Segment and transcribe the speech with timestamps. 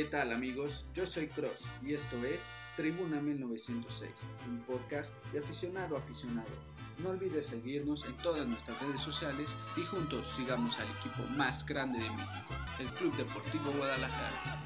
[0.00, 0.82] ¿Qué tal amigos?
[0.94, 2.40] Yo soy Cross y esto es
[2.74, 4.10] Tribuna 1906,
[4.48, 6.48] un podcast de aficionado a aficionado.
[7.02, 11.98] No olvides seguirnos en todas nuestras redes sociales y juntos sigamos al equipo más grande
[11.98, 14.62] de México, el Club Deportivo Guadalajara.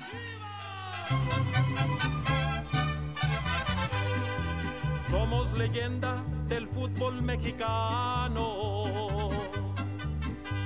[5.10, 8.54] Somos leyenda del fútbol mexicano.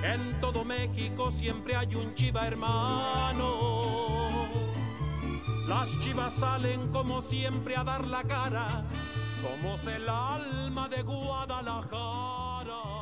[0.02, 3.78] En todo México siempre hay un chiva hermano.
[5.68, 8.84] Las chivas salen como siempre a dar la cara.
[9.42, 12.97] Somos el alma de Guadalajara.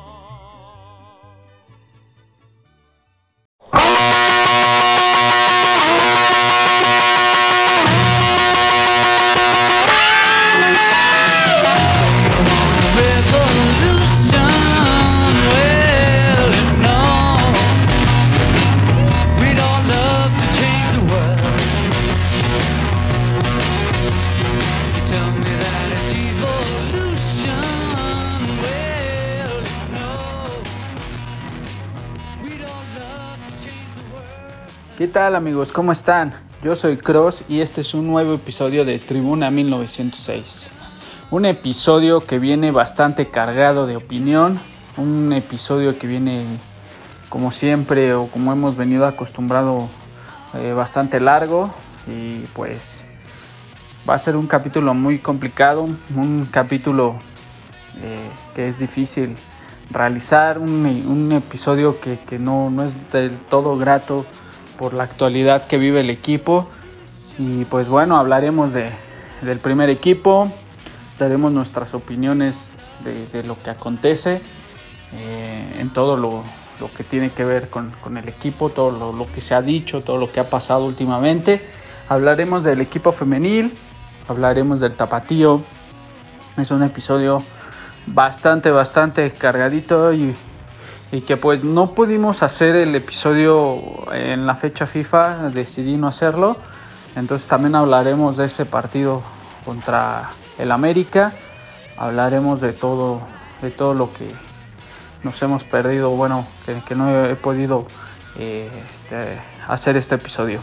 [34.97, 35.71] ¿Qué tal amigos?
[35.71, 36.33] ¿Cómo están?
[36.63, 40.69] Yo soy Cross y este es un nuevo episodio de Tribuna 1906.
[41.29, 44.59] Un episodio que viene bastante cargado de opinión,
[44.97, 46.45] un episodio que viene
[47.29, 49.87] como siempre o como hemos venido acostumbrado
[50.55, 51.71] eh, bastante largo
[52.07, 53.05] y pues
[54.09, 57.17] va a ser un capítulo muy complicado, un capítulo
[58.01, 59.35] eh, que es difícil
[59.91, 64.25] realizar, un, episodio que, que no, no es del todo grato
[64.77, 66.67] por la actualidad que vive el equipo.
[67.37, 68.89] Y pues bueno, hablaremos de,
[69.41, 70.51] del primer equipo,
[71.19, 74.41] daremos nuestras opiniones de, lo que acontece
[75.13, 76.43] eh, en todo lo,
[76.79, 79.61] lo, que tiene que ver con, con el equipo, todo lo, lo, que se ha
[79.61, 81.61] dicho, todo lo que ha pasado últimamente.
[82.09, 83.73] Hablaremos del equipo femenil,
[84.27, 85.61] hablaremos del tapatío.
[86.57, 87.43] Es un episodio
[88.07, 90.35] bastante, bastante cargadito y
[91.11, 96.57] y que pues no pudimos hacer el episodio en la fecha FIFA, decidí no hacerlo.
[97.15, 99.21] Entonces también hablaremos de ese partido
[99.65, 101.33] contra el América.
[101.97, 103.21] Hablaremos de todo,
[103.61, 104.29] de todo lo que
[105.23, 106.45] nos hemos perdido, bueno,
[106.87, 107.87] que, no he podido
[108.37, 110.59] eh, este, hacer este episodio.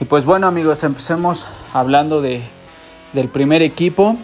[0.00, 2.42] Y pues bueno amigos, empecemos hablando de,
[3.12, 4.16] del primer equipo.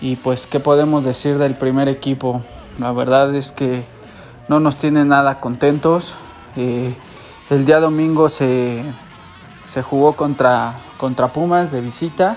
[0.00, 2.42] Y pues, ¿qué podemos decir del primer equipo?
[2.78, 3.82] La verdad es que
[4.46, 6.14] no nos tiene nada contentos.
[6.54, 6.94] Eh,
[7.50, 8.84] el día domingo se,
[9.68, 12.36] se jugó contra, contra Pumas de visita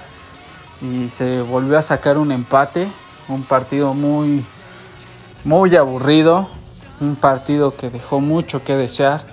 [0.82, 2.88] y se volvió a sacar un empate.
[3.28, 4.44] Un partido muy,
[5.44, 6.50] muy aburrido.
[7.00, 9.26] Un partido que dejó mucho que desear.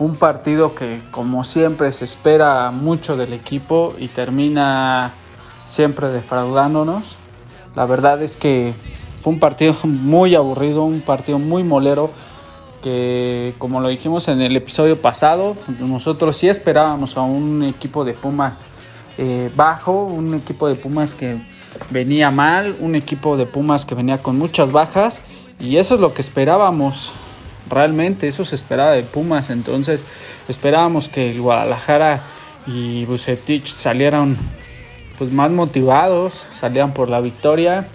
[0.00, 5.12] Un partido que como siempre se espera mucho del equipo y termina
[5.64, 7.16] siempre defraudándonos.
[7.76, 8.74] La verdad es que
[9.20, 12.10] fue un partido muy aburrido, un partido muy molero
[12.82, 18.14] que como lo dijimos en el episodio pasado, nosotros sí esperábamos a un equipo de
[18.14, 18.64] Pumas
[19.18, 21.40] eh, bajo, un equipo de Pumas que
[21.90, 25.20] venía mal, un equipo de Pumas que venía con muchas bajas
[25.58, 27.12] y eso es lo que esperábamos.
[27.68, 30.04] Realmente eso se esperaba de Pumas, entonces
[30.48, 32.22] esperábamos que el Guadalajara
[32.66, 34.36] y Bucetich salieran
[35.18, 37.88] pues más motivados, salieran por la victoria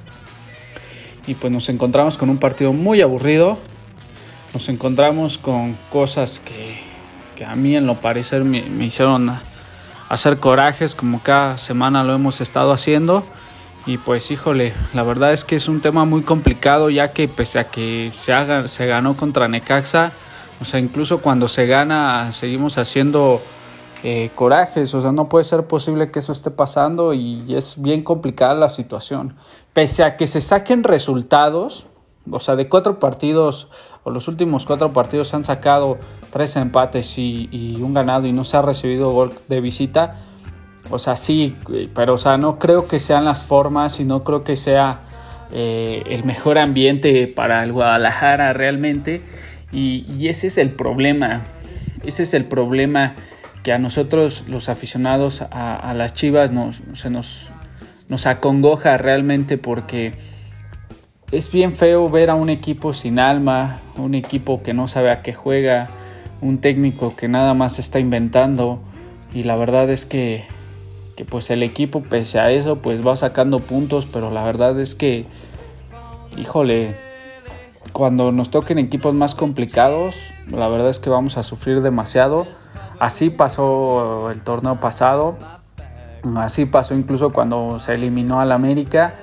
[1.27, 3.57] y pues nos encontramos con un partido muy aburrido.
[4.53, 6.77] Nos encontramos con cosas que,
[7.35, 9.31] que a mí en lo parecer me, hicieron
[10.09, 13.23] hacer corajes como cada semana lo hemos estado haciendo.
[13.85, 17.59] Y pues híjole, la verdad es que es un tema muy complicado ya que pese
[17.59, 20.13] a que se, haga, se ganó contra Necaxa,
[20.61, 23.41] o sea, incluso cuando se gana seguimos haciendo
[24.05, 28.03] eh, corajes, o sea, no puede ser posible que eso esté pasando y es bien
[28.03, 29.37] complicada la situación.
[29.71, 31.85] Pese a que se saquen resultados,
[32.29, 33.69] o sea, de cuatro partidos,
[34.03, 35.97] o los últimos cuatro partidos se han sacado
[36.31, 40.17] tres empates y, un ganado y no se ha recibido gol de visita.
[40.89, 41.55] O sea, sí,
[41.95, 44.99] pero o sea, no creo que sean las formas y no creo que sea
[45.53, 49.21] eh, el mejor ambiente para el Guadalajara realmente.
[49.71, 51.41] Y, y ese es el problema.
[52.03, 53.15] Ese es el problema
[53.63, 57.49] que a nosotros los aficionados a, las Chivas nos, se nos,
[58.09, 60.13] nos acongoja realmente porque
[61.31, 65.21] es bien feo ver a un equipo sin alma, un equipo que no sabe a
[65.21, 65.89] qué juega,
[66.41, 68.81] un técnico que nada más está inventando
[69.33, 70.43] y la verdad es que,
[71.15, 74.93] que pues el equipo pese a eso pues va sacando puntos, pero la verdad es
[74.93, 75.25] que
[76.37, 76.95] híjole,
[77.93, 80.15] cuando nos toquen equipos más complicados,
[80.49, 82.45] la verdad es que vamos a sufrir demasiado
[82.99, 85.35] Así pasó el torneo pasado,
[86.37, 89.15] así pasó incluso cuando se eliminó al América.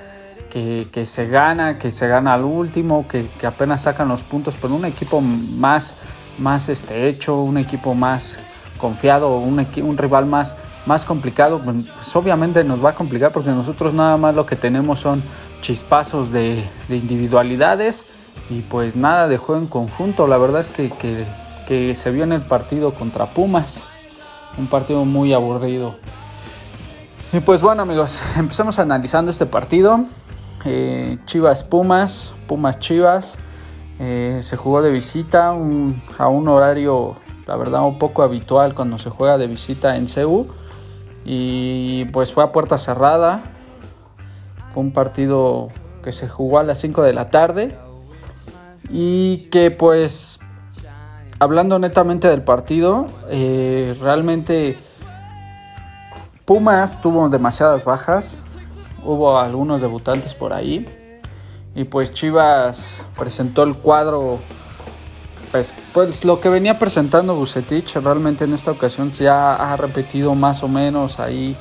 [0.51, 4.57] Que, que, se gana, que se gana al último, que, que, apenas sacan los puntos,
[4.61, 5.95] pero un equipo más,
[6.39, 8.37] más este, hecho, un equipo más
[8.77, 13.51] confiado, un, un rival más, más complicado, pues, pues obviamente nos va a complicar porque
[13.51, 15.23] nosotros nada más lo que tenemos son
[15.61, 18.07] chispazos de, de individualidades
[18.49, 20.27] y pues nada de juego en conjunto.
[20.27, 21.23] La verdad es que, que,
[21.67, 23.83] que, se vio en el partido contra Pumas,
[24.57, 25.95] un partido muy aburrido.
[27.33, 30.05] Y pues bueno amigos, empezamos analizando este partido.
[30.65, 33.37] Eh, Chivas Pumas, Pumas Chivas.
[33.99, 37.15] Eh, se jugó de visita a un horario,
[37.45, 40.47] la verdad, un poco habitual cuando se juega de visita en CEU.
[41.25, 43.43] Y pues fue a puerta cerrada.
[44.69, 45.67] Fue un partido
[46.03, 47.77] que se jugó a las 5 de la tarde.
[48.89, 50.39] Y que pues,
[51.41, 54.77] hablando netamente del partido, eh, realmente
[56.45, 58.37] Pumas tuvo demasiadas bajas.
[59.03, 60.85] Hubo algunos debutantes por ahí.
[61.73, 64.37] Y pues Chivas presentó el cuadro
[65.51, 70.61] pues, pues, lo que venía presentando Bucetich realmente en esta ocasión ya ha repetido más
[70.61, 71.55] o menos ahí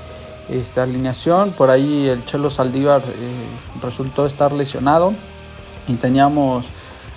[0.50, 1.52] esta alineación.
[1.52, 3.46] Por ahí el Chelo Saldívar eh,
[3.82, 5.14] resultó estar lesionado
[5.88, 6.66] y teníamos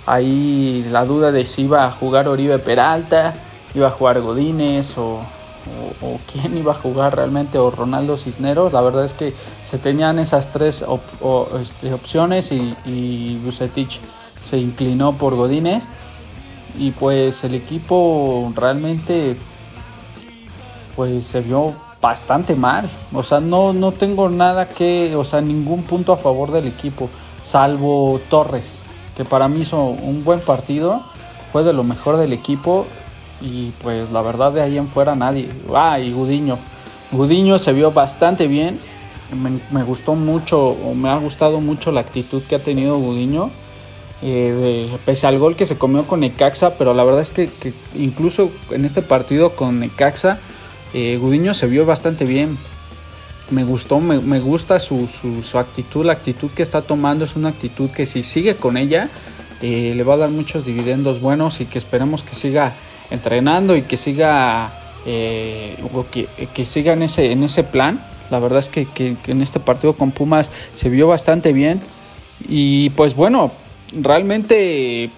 [0.06, 3.34] ahí la duda de si iba a jugar Oribe Peralta,
[3.74, 5.20] iba a jugar Godínez o,
[6.02, 8.72] o, quién iba a jugar realmente o Ronaldo Cisneros.
[8.72, 10.84] La verdad es que se tenían esas tres
[11.60, 14.00] este, opciones y, y Bucetich
[14.42, 15.84] se inclinó por Godínez
[16.78, 19.36] y pues el equipo realmente
[20.96, 22.88] pues se vio bastante mal.
[23.12, 27.08] O sea, no, no tengo nada que, o sea, ningún punto a favor del equipo,
[27.42, 28.80] salvo Torres,
[29.16, 31.02] que para mí hizo un buen partido,
[31.52, 32.86] fue de lo mejor del equipo
[33.40, 35.48] y pues la verdad de ahí en fuera nadie.
[35.74, 36.58] Ah, y Gudiño.
[37.12, 38.78] Gudiño se vio bastante bien.
[39.70, 43.50] Me, gustó mucho, o me ha gustado mucho la actitud que ha tenido Gudiño
[44.26, 47.74] eh, pese al gol que se comió con Necaxa, pero la verdad es que, que
[47.94, 50.38] incluso en este partido con Necaxa,
[50.94, 52.56] eh, Gudiño se vio bastante bien.
[53.50, 57.50] Me gustó, me, me gusta su, su, actitud, la actitud que está tomando es una
[57.50, 59.10] actitud que si sigue con ella
[59.60, 62.72] eh, le va a dar muchos dividendos buenos y que esperemos que siga
[63.10, 64.72] entrenando y que siga
[65.04, 65.76] eh,
[66.10, 68.02] que, que, siga en ese, en ese plan.
[68.30, 71.82] La verdad es que, que en este partido con Pumas se vio bastante bien.
[72.48, 73.52] Y pues bueno,
[73.92, 75.10] realmente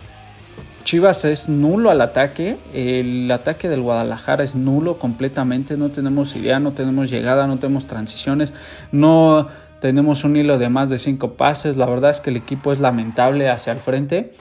[0.87, 2.59] Chivas es nulo al ataque.
[2.73, 5.77] El ataque del Guadalajara es nulo completamente.
[5.77, 8.55] No tenemos idea, no tenemos llegada, no tenemos transiciones,
[8.93, 9.49] no
[9.81, 11.77] tenemos un hilo de más de cinco pases.
[11.77, 14.35] La verdad es que el equipo es lamentable hacia el frente.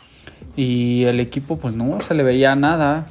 [0.55, 3.07] Y el equipo, pues no se le veía nada.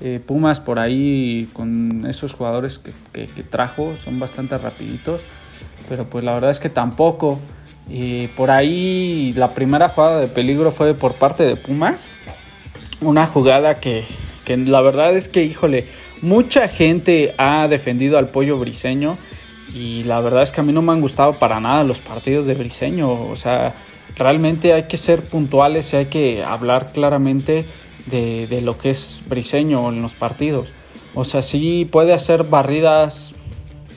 [0.00, 5.22] Eh, Pumas por ahí con esos jugadores que, trajo son bastante rapiditos.
[5.88, 7.40] Pero pues la verdad es que tampoco.
[7.88, 12.06] Y por ahí la primera jugada de peligro fue por parte de Pumas.
[13.00, 14.04] Una jugada que,
[14.44, 15.86] que, la verdad es que, híjole,
[16.20, 19.16] mucha gente ha defendido al pollo briseño.
[19.74, 22.46] Y la verdad es que a mí no me han gustado para nada los partidos
[22.46, 23.12] de briseño.
[23.12, 23.74] O sea,
[24.16, 27.64] realmente hay que ser puntuales y hay que hablar claramente
[28.06, 30.72] de, de lo que es briseño en los partidos.
[31.14, 33.34] O sea, sí puede hacer barridas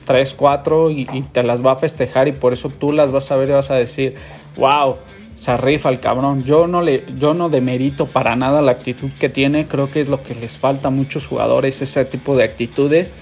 [0.04, 3.30] 3, 4 y, y, te las va a festejar y por eso tú las vas
[3.30, 4.14] a ver y vas a decir,
[4.56, 4.96] wow,
[5.36, 6.44] se rifa el cabrón.
[6.44, 10.08] Yo no, le, yo no demerito para nada la actitud que tiene, creo que es
[10.08, 13.12] lo que les falta a muchos jugadores, ese tipo de actitudes,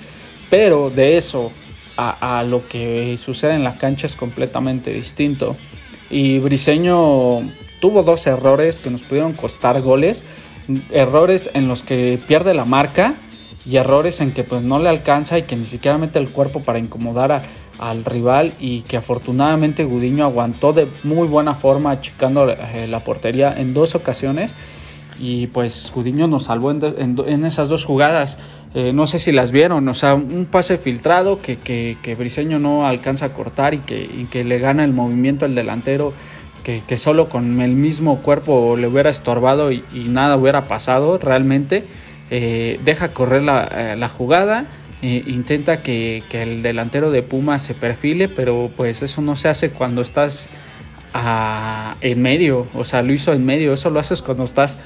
[0.51, 1.51] pero de eso
[1.97, 5.57] a, lo que sucede en la cancha es completamente distinto.
[6.09, 7.41] Y Briseño
[7.81, 10.25] tuvo dos errores que nos pudieron costar goles,
[10.91, 13.17] errores en los que pierde la marca
[13.67, 16.63] y errores en que pues no le alcanza y que ni siquiera mete el cuerpo
[16.63, 17.43] para incomodar a,
[17.81, 23.55] al rival y que afortunadamente Gudiño aguantó de muy buena forma achicando eh, la portería
[23.57, 24.55] en dos ocasiones
[25.19, 28.39] y pues Gudiño nos salvó en, en, esas dos jugadas.
[28.75, 32.59] Eh, no sé si las vieron, o sea, un pase filtrado que, que, que Briseño
[32.59, 36.13] no alcanza a cortar y que, que le gana el movimiento al delantero.
[36.65, 41.85] Que, que, solo con el mismo cuerpo le hubiera estorbado y, nada hubiera pasado realmente.
[42.31, 44.67] Eh, deja correr la, la jugada,
[45.03, 49.49] eh, intenta que, que, el delantero de Puma se perfile, pero pues eso no se
[49.49, 50.49] hace cuando estás
[51.15, 54.79] a, en medio, o sea, lo hizo en medio, eso lo haces cuando estás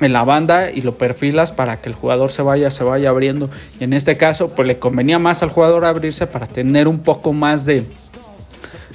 [0.00, 3.50] en la banda y lo perfilas para que el jugador se vaya, se vaya abriendo.
[3.78, 7.32] Y en este caso, pues le convenía más al jugador abrirse para tener un poco
[7.32, 7.84] más de,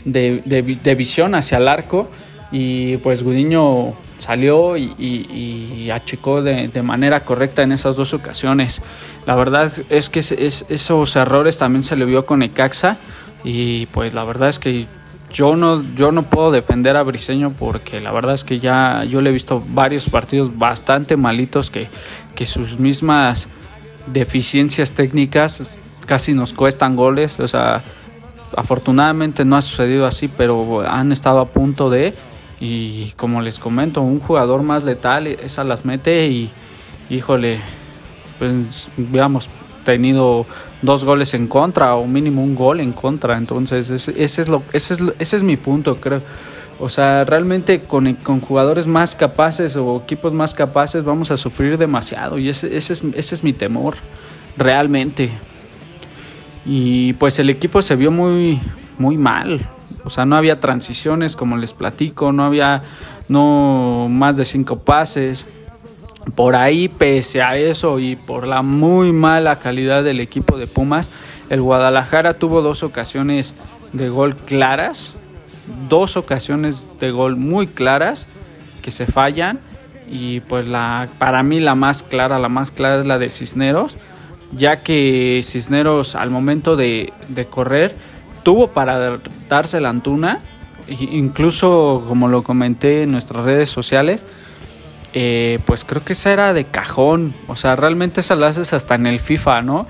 [0.03, 2.09] de, de, de visión hacia el arco.
[2.51, 8.81] Y pues Gudiño salió y, achicó de, manera correcta en esas dos ocasiones.
[9.25, 12.97] La verdad es que esos errores también se le vio con Ecaxa
[13.43, 14.85] y pues la verdad es que
[15.31, 19.21] yo no, yo no puedo defender a Briseño porque la verdad es que ya yo
[19.21, 21.89] le he visto varios partidos bastante malitos que,
[22.35, 23.47] que sus mismas
[24.07, 27.39] deficiencias técnicas casi nos cuestan goles.
[27.39, 27.83] O sea,
[28.55, 32.15] afortunadamente no ha sucedido así, pero han estado a punto de.
[32.59, 36.49] Y como les comento, un jugador más letal, esa las mete y,
[37.09, 37.59] híjole,
[38.39, 39.49] pues habíamos
[39.83, 40.45] tenido
[40.81, 43.37] dos goles en contra o mínimo un gol en contra.
[43.37, 46.21] Entonces, ese, es, lo, ese, es, ese es mi punto, creo.
[46.79, 51.75] O sea, realmente con, con, jugadores más capaces o equipos más capaces vamos a sufrir
[51.77, 53.95] demasiado y ese, ese, es, ese es mi temor,
[54.57, 55.31] realmente.
[56.65, 58.59] Y pues el equipo se vio muy,
[58.99, 59.61] muy mal.
[60.03, 62.83] O sea, no había transiciones, como les platico, no había
[63.29, 65.45] no más de cinco pases.
[66.35, 71.09] Por ahí, pese a eso y por la muy mala calidad del equipo de Pumas,
[71.49, 73.55] el Guadalajara tuvo dos ocasiones
[73.93, 75.15] de gol claras,
[75.87, 78.27] dos ocasiones de gol muy claras
[78.81, 79.59] que se fallan
[80.09, 83.97] y pues la para mí la más clara, la más clara es la de Cisneros,
[84.51, 87.95] ya que Cisneros al momento de, de correr
[88.47, 90.39] tuvo para darse la Antuna,
[90.87, 94.25] incluso como lo comenté en nuestras redes sociales,
[95.13, 98.95] eh, pues creo que esa era de cajón, o sea, realmente esa la haces hasta
[98.95, 99.85] en el FIFA, ¿no?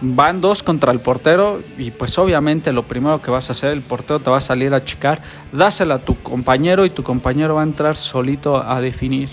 [0.00, 3.82] Van dos contra el portero y pues obviamente lo primero que vas a hacer, el
[3.82, 7.62] portero te va a salir a checar, dásela a tu compañero y tu compañero va
[7.62, 9.28] a entrar solito a definir.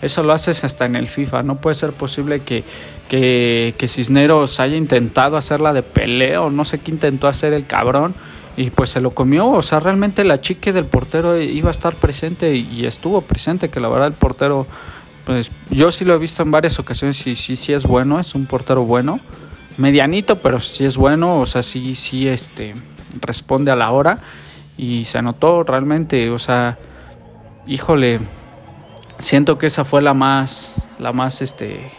[0.00, 1.42] Eso lo haces hasta en el FIFA.
[1.42, 2.64] No puede ser posible que,
[3.10, 6.48] que, Cisneros haya intentado hacerla de peleo.
[6.48, 8.14] No sé qué intentó hacer el cabrón.
[8.56, 9.48] Y pues se lo comió.
[9.48, 13.68] O sea, realmente la chique del portero iba a estar presente y estuvo presente.
[13.68, 14.66] Que la verdad el portero,
[15.26, 18.20] pues yo sí lo he visto en varias ocasiones y sí, sí es bueno.
[18.20, 19.20] Es un portero bueno.
[19.76, 21.40] Medianito, pero sí es bueno.
[21.40, 22.74] O sea, sí, sí, este,
[23.20, 24.20] responde a la hora.
[24.78, 26.30] Y se notó realmente.
[26.30, 26.78] O sea,
[27.66, 28.20] híjole
[29.20, 31.90] siento que esa fue la más, la más, este,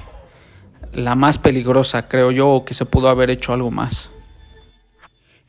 [0.93, 4.11] la más peligrosa, creo yo, que se pudo haber hecho algo más.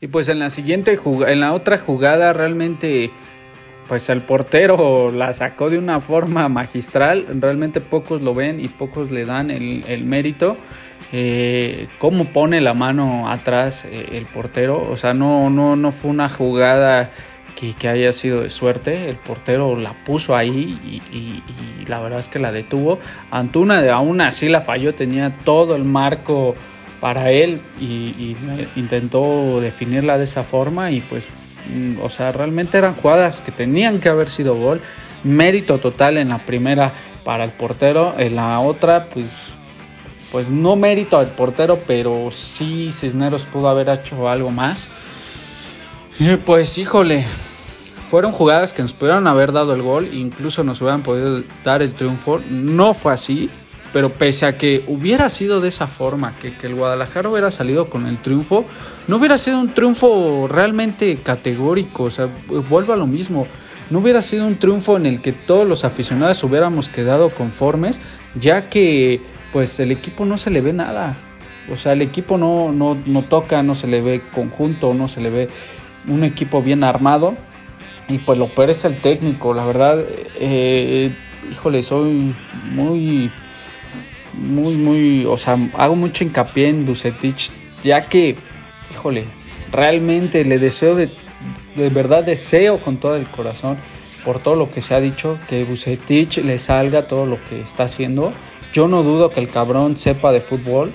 [0.01, 3.11] Y pues en la siguiente en la otra jugada realmente
[3.87, 9.11] pues el portero la sacó de una forma magistral, realmente pocos lo ven y pocos
[9.11, 10.57] le dan el, mérito.
[11.11, 16.09] Eh, cómo pone la mano atrás eh, el portero, o sea, no, no, no fue
[16.09, 17.11] una jugada
[17.55, 19.09] que, haya sido de suerte.
[19.09, 21.43] El portero la puso ahí y,
[21.87, 22.99] la verdad es que la detuvo.
[23.31, 26.55] Antuna aún así la falló, tenía todo el marco
[26.99, 28.35] para él y,
[28.75, 31.27] intentó definirla de esa forma y pues,
[31.73, 34.81] mm, o sea, realmente eran jugadas que tenían que haber sido gol.
[35.23, 36.91] Mérito total en la primera
[37.23, 39.53] para el portero, en la otra pues
[40.33, 44.89] pues no mérito al portero, pero sí Cisneros pudo haber hecho algo más.
[46.45, 47.25] Pues híjole,
[48.05, 51.95] fueron jugadas que nos pudieron haber dado el gol, incluso nos hubieran podido dar el
[51.95, 52.39] triunfo.
[52.49, 53.49] No fue así,
[53.91, 58.05] pero pese a que hubiera sido de esa forma, que, el Guadalajara hubiera salido con
[58.05, 58.65] el triunfo,
[59.07, 62.29] no hubiera sido un triunfo realmente categórico, o sea,
[62.69, 63.47] vuelvo a lo mismo.
[63.89, 67.99] No hubiera sido un triunfo en el que todos los aficionados hubiéramos quedado conformes,
[68.35, 71.17] ya que pues el equipo no se le ve nada.
[71.71, 75.21] O sea, el equipo no, no, no toca, no se le ve conjunto, no se
[75.21, 75.49] le ve
[76.07, 77.35] un equipo bien armado.
[78.09, 80.03] Y pues lo peor es el técnico, la verdad,
[80.37, 81.09] eh,
[81.49, 82.35] híjole, soy
[82.71, 83.31] muy,
[84.33, 87.49] muy, muy, o sea, hago mucho hincapié en Bucetich,
[87.81, 88.35] ya que,
[88.91, 89.25] híjole,
[89.71, 91.11] realmente le deseo de,
[91.75, 93.77] de verdad deseo con todo el corazón,
[94.25, 97.83] por todo lo que se ha dicho, que Bucetich le salga todo lo que está
[97.83, 98.31] haciendo.
[98.73, 100.91] Yo no dudo que el cabrón sepa de fútbol,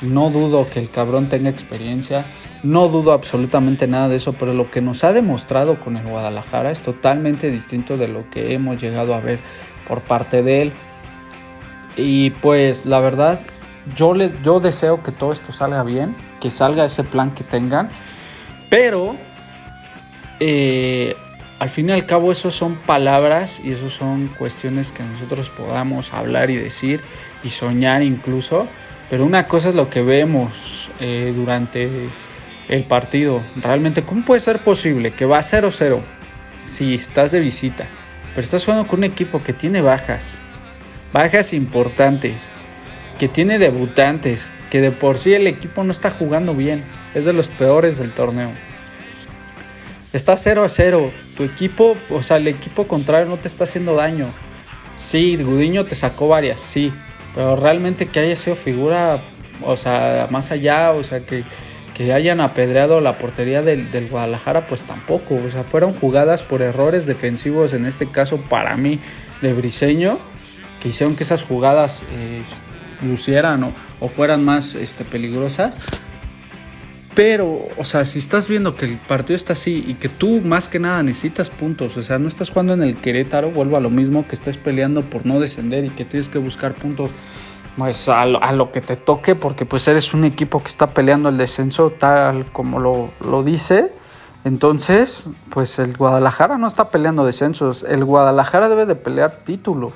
[0.00, 2.26] no dudo que el cabrón tenga experiencia,
[2.62, 6.70] no dudo absolutamente nada de eso, pero lo que nos ha demostrado con el Guadalajara
[6.70, 9.40] es totalmente distinto de lo que hemos llegado a ver
[9.86, 10.72] por parte de él.
[11.96, 13.40] Y pues la verdad,
[13.96, 17.90] yo, le, yo deseo que todo esto salga bien, que salga ese plan que tengan,
[18.70, 19.16] pero
[20.40, 21.14] eh,
[21.58, 26.12] al fin y al cabo eso son palabras y eso son cuestiones que nosotros podamos
[26.12, 27.02] hablar y decir
[27.42, 28.68] y soñar incluso,
[29.10, 32.08] pero una cosa es lo que vemos eh, durante
[32.68, 33.42] el partido.
[33.56, 36.00] Realmente, ¿cómo puede ser posible que va 0-0
[36.58, 37.88] si estás de visita?
[38.34, 40.38] Pero estás jugando con un equipo que tiene bajas,
[41.12, 42.50] bajas importantes,
[43.18, 46.84] que tiene debutantes, que de por sí el equipo no está jugando bien,
[47.14, 48.50] es de los peores del torneo.
[50.12, 54.28] Está 0 0, tu equipo, o sea, el equipo contrario no te está haciendo daño.
[54.96, 56.92] sí, Gudiño te sacó varias, sí,
[57.34, 59.22] pero realmente que haya sido figura,
[59.64, 61.44] o sea, más allá, o sea, que,
[61.98, 66.62] que hayan apedreado la portería del, del, Guadalajara, pues tampoco, o sea, fueron jugadas por
[66.62, 69.00] errores defensivos, en este caso para mí,
[69.42, 70.20] de Briseño,
[70.80, 72.40] que hicieron que esas jugadas eh,
[73.04, 75.80] lucieran o, o, fueran más este, peligrosas.
[77.16, 80.68] Pero, o sea, si estás viendo que el partido está así y que tú más
[80.68, 83.90] que nada necesitas puntos, o sea, no estás jugando en el Querétaro, vuelvo a lo
[83.90, 87.10] mismo, que estés peleando por no descender y que tienes que buscar puntos
[87.78, 91.38] pues, a, lo, que te toque, porque pues eres un equipo que está peleando el
[91.38, 93.92] descenso tal como lo, lo dice.
[94.44, 99.92] Entonces, pues el Guadalajara no está peleando descensos, el Guadalajara debe de pelear títulos.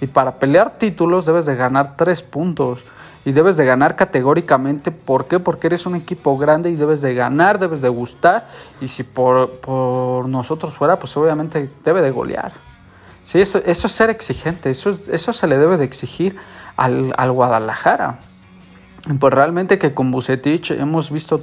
[0.00, 2.84] Y para pelear títulos debes de ganar tres puntos
[3.26, 4.90] y debes de ganar categóricamente.
[4.90, 5.38] ¿Por qué?
[5.38, 8.48] Porque eres un equipo grande y debes de ganar, debes de gustar.
[8.80, 12.52] Y si por, por nosotros fuera, pues obviamente debe de golear.
[13.24, 16.36] Sí, eso, eso es ser exigente, eso, es, eso se le debe de exigir
[16.76, 18.18] al, al Guadalajara.
[19.20, 21.40] Pues realmente que con Bucetich hemos visto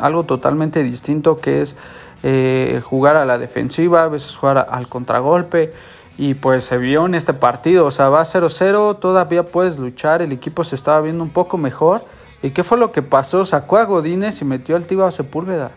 [0.00, 1.74] algo totalmente distinto que es
[2.22, 5.72] eh, jugar a la defensiva, a veces jugar al contragolpe
[6.18, 10.32] y pues se vio en este partido, o sea, va 0-0, todavía puedes luchar, el
[10.32, 12.00] equipo se estaba viendo un poco mejor.
[12.42, 13.46] ¿Y qué fue lo que pasó?
[13.46, 15.70] Sacó a Godínez y metió al Tíbao Sepúlveda.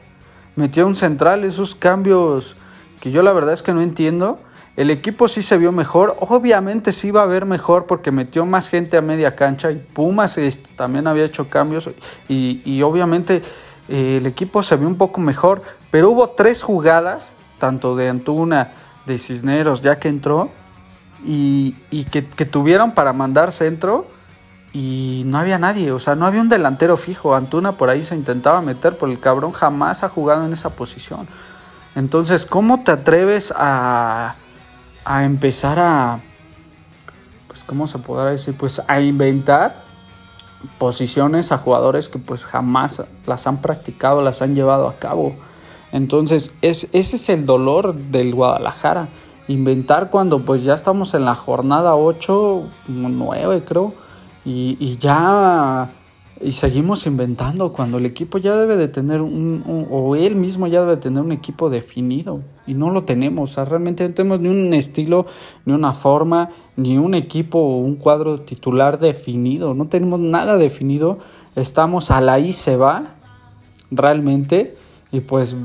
[0.55, 2.55] Metió un central, esos cambios
[2.99, 4.39] que yo la verdad es que no entiendo.
[4.77, 8.69] El equipo sí se vio mejor, obviamente sí iba a ver mejor porque metió más
[8.69, 11.89] gente a media cancha y Pumas este, también había hecho cambios
[12.29, 13.43] y, obviamente
[13.89, 15.61] eh, el equipo se vio un poco mejor,
[15.91, 18.71] pero hubo tres jugadas, tanto de Antuna,
[19.05, 20.49] de Cisneros ya que entró
[21.25, 24.07] y, y que, que, tuvieron para mandar centro
[24.73, 27.35] y no había nadie, o sea, no había un delantero fijo.
[27.35, 31.27] Antuna por ahí se intentaba meter, pero el cabrón jamás ha jugado en esa posición.
[31.95, 34.35] Entonces, ¿cómo te atreves a,
[35.05, 36.19] a empezar a,
[37.47, 38.55] pues, ¿cómo se podrá decir?
[38.57, 39.83] Pues a inventar
[40.77, 45.33] posiciones a jugadores que pues jamás las han practicado, las han llevado a cabo.
[45.91, 49.09] Entonces, es, ese es el dolor del Guadalajara.
[49.47, 53.93] Inventar cuando pues ya estamos en la jornada 8, 9 creo,
[54.45, 55.89] y, y ya
[56.43, 60.81] y seguimos inventando cuando el equipo ya debe de tener un, o él mismo ya
[60.81, 64.49] debe tener un equipo definido y no lo tenemos, o sea, realmente no tenemos ni
[64.49, 65.25] un estilo,
[65.65, 71.19] ni una forma, ni un equipo un cuadro titular definido, no tenemos nada definido,
[71.55, 73.15] estamos a la y se va
[73.91, 74.75] realmente.
[75.11, 75.55] Y pues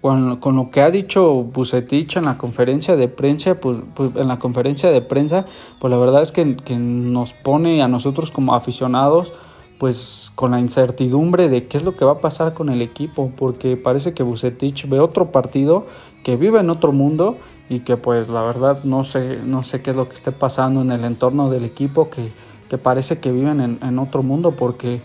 [0.00, 4.38] con, lo que ha dicho Bucetich en la conferencia de prensa, pues, pues, en la
[4.38, 5.46] conferencia de prensa,
[5.80, 9.32] pues la verdad es que, nos pone a nosotros como aficionados,
[9.78, 13.30] pues con la incertidumbre de qué es lo que va a pasar con el equipo,
[13.36, 15.86] porque parece que Bucetich ve otro partido,
[16.24, 17.36] que vive en otro mundo
[17.68, 20.80] y que pues la verdad no sé, no sé qué es lo que esté pasando
[20.82, 22.32] en el entorno del equipo, que,
[22.68, 25.02] que parece que viven en, en otro mundo, porque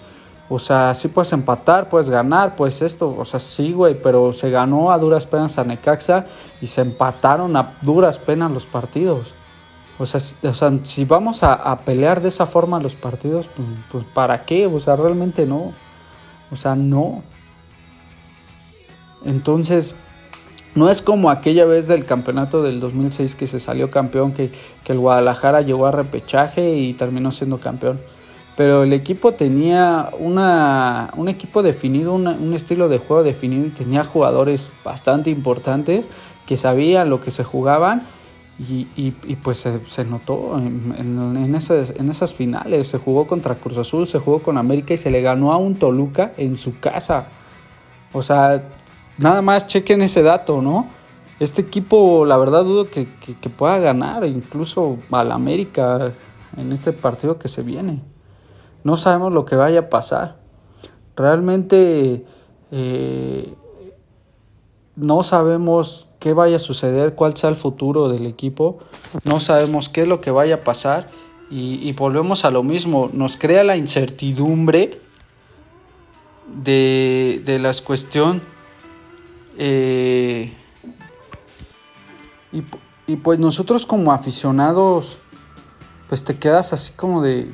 [0.53, 4.49] o sea, sí puedes empatar, puedes ganar, pues esto, o sea, sí, güey, pero se
[4.49, 6.25] ganó a duras penas a Necaxa
[6.62, 9.34] y se empataron a duras penas los partidos.
[10.02, 14.04] O sea, o sea si vamos a, pelear de esa forma los partidos, pues, pues,
[14.14, 14.66] ¿para qué?
[14.68, 15.74] O sea, realmente no.
[16.52, 17.24] O sea, no.
[19.24, 19.96] Entonces,
[20.76, 24.52] no es como aquella vez del campeonato del 2006 que se salió campeón, que,
[24.84, 28.00] que el Guadalajara llegó a repechaje y terminó siendo campeón
[28.62, 34.04] pero el equipo tenía una, un equipo definido, un estilo de juego definido y tenía
[34.04, 36.12] jugadores bastante importantes
[36.46, 38.06] que sabían lo que se jugaban
[38.62, 42.88] y, y, y pues se, notó en, esas, finales.
[42.88, 45.76] Se jugó contra Cruz Azul, se jugó con América y se le ganó a un
[45.76, 47.28] Toluca en su casa.
[48.13, 48.63] O sea,
[49.17, 50.88] nada más chequen ese dato, ¿no?
[51.39, 53.08] Este equipo, la verdad, dudo que
[53.50, 56.12] pueda ganar incluso al América
[56.56, 58.04] en este partido que se viene.
[58.84, 60.38] No sabemos lo que vaya a pasar.
[61.15, 62.26] Realmente
[62.71, 63.54] eh,
[65.02, 68.78] no sabemos qué vaya a suceder, cuál sea el futuro del equipo.
[69.24, 71.10] No sabemos qué es lo que vaya a pasar.
[71.50, 73.10] Y, volvemos a lo mismo.
[73.12, 75.02] Nos crea la incertidumbre
[76.48, 78.44] de, de la cuestión.
[79.58, 80.54] Eh,
[82.54, 82.64] y,
[83.08, 85.18] y pues nosotros como aficionados,
[86.10, 87.52] pues te quedas así como de,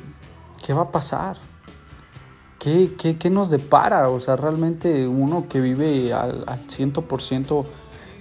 [0.64, 1.38] ¿qué va a pasar?
[2.58, 4.08] ¿Qué, qué, qué nos depara?
[4.08, 7.66] O sea, realmente uno que vive al, al 100%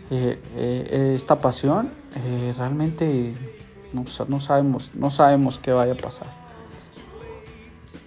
[0.10, 3.36] eh, eh, esta pasión, eh, realmente
[3.93, 6.28] no, no, sabemos, no sabemos qué vaya a pasar.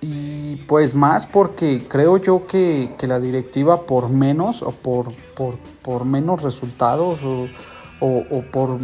[0.01, 5.59] Y pues más porque creo yo que, que la directiva por menos o por, por,
[5.85, 7.49] por menos resultados o,
[8.01, 8.79] o, o por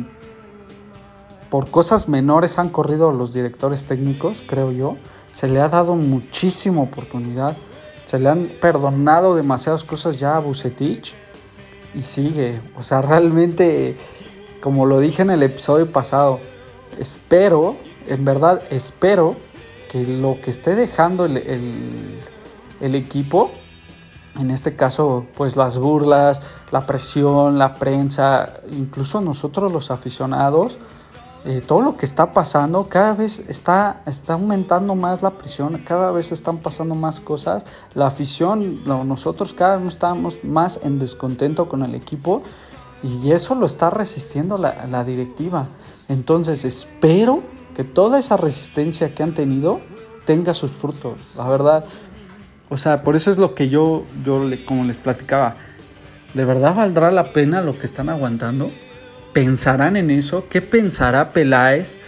[1.50, 4.96] por cosas menores han corrido los directores técnicos, creo yo.
[5.36, 7.58] Se le ha dado muchísima oportunidad.
[8.06, 11.14] Se le han perdonado demasiadas cosas ya a Bucetich.
[11.94, 12.62] Y sigue.
[12.74, 13.98] O sea, realmente,
[14.62, 16.40] como lo dije en el episodio pasado,
[16.98, 19.36] espero, en verdad espero
[19.90, 21.36] que lo que esté dejando el,
[22.80, 23.50] el equipo
[24.38, 30.78] en este caso, pues las burlas, la presión, la prensa, incluso nosotros los aficionados,
[31.48, 36.10] eh, todo lo que está pasando, cada vez está, está aumentando más la presión, cada
[36.10, 37.64] vez están pasando más cosas.
[37.94, 42.42] La afición, nosotros cada vez estamos más en descontento con el equipo
[43.04, 45.68] y eso lo está resistiendo la, la directiva.
[46.08, 47.44] Entonces espero
[47.76, 49.80] que toda esa resistencia que han tenido
[50.24, 51.84] tenga sus frutos, la verdad.
[52.70, 55.54] O sea, por eso es lo que yo, yo como les platicaba,
[56.34, 58.68] ¿de verdad valdrá la pena lo que están aguantando?
[59.36, 60.48] ¿Pensarán en eso?
[60.48, 61.98] ¿Qué pensará Peláez?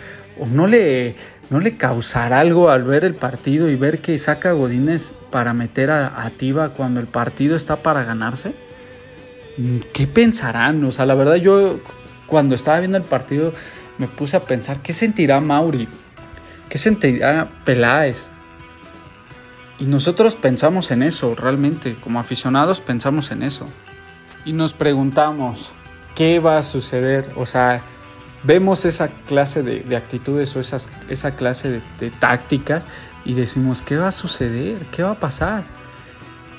[0.40, 1.14] ¿O no le,
[1.50, 5.52] no le causará algo al ver el partido y ver que saca a Godínez para
[5.52, 8.54] meter a, a Tiva cuando el partido está para ganarse?
[9.92, 10.82] ¿Qué pensarán?
[10.86, 11.80] O sea, la verdad yo
[12.26, 13.52] cuando estaba viendo el partido
[13.98, 15.86] me puse a pensar, ¿qué sentirá Mauri?
[16.70, 18.30] ¿Qué sentirá Peláez?
[19.78, 23.66] Y nosotros pensamos en eso, realmente, como aficionados pensamos en eso.
[24.46, 25.74] Y nos preguntamos,
[26.18, 27.30] ¿qué va a suceder?
[27.36, 27.80] O sea,
[28.42, 32.88] vemos esa clase de, actitudes o esas, esa clase de, tácticas
[33.24, 34.78] y decimos, ¿qué va a suceder?
[34.90, 35.62] ¿Qué va a pasar?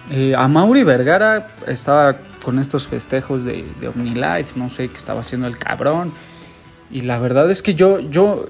[0.10, 5.20] Eh, a Mauri Vergara estaba con estos festejos de, de OmniLife, no sé qué estaba
[5.20, 6.14] haciendo el cabrón.
[6.90, 8.48] Y la verdad es que yo, yo,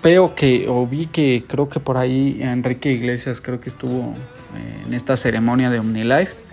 [0.00, 4.14] veo que, o vi que creo que por ahí Enrique Iglesias creo que estuvo
[4.56, 6.49] eh, en esta ceremonia de OmniLife.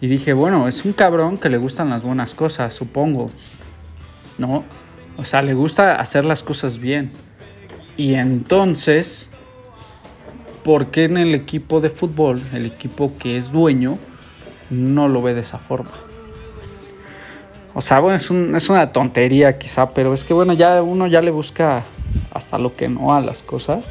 [0.00, 3.30] Y dije, bueno, es un cabrón que le gustan las buenas cosas, supongo.
[4.38, 4.64] ¿No?
[5.16, 7.10] O sea, le gusta hacer las cosas bien.
[7.96, 9.30] Y entonces,
[10.64, 13.98] ¿por qué en el equipo de fútbol, el equipo que es dueño,
[14.70, 15.92] no lo ve de esa forma?
[17.74, 21.20] O sea, bueno, es, es una tontería quizá, pero es que bueno, ya uno ya
[21.20, 21.84] le busca
[22.32, 23.90] hasta lo que no a las cosas,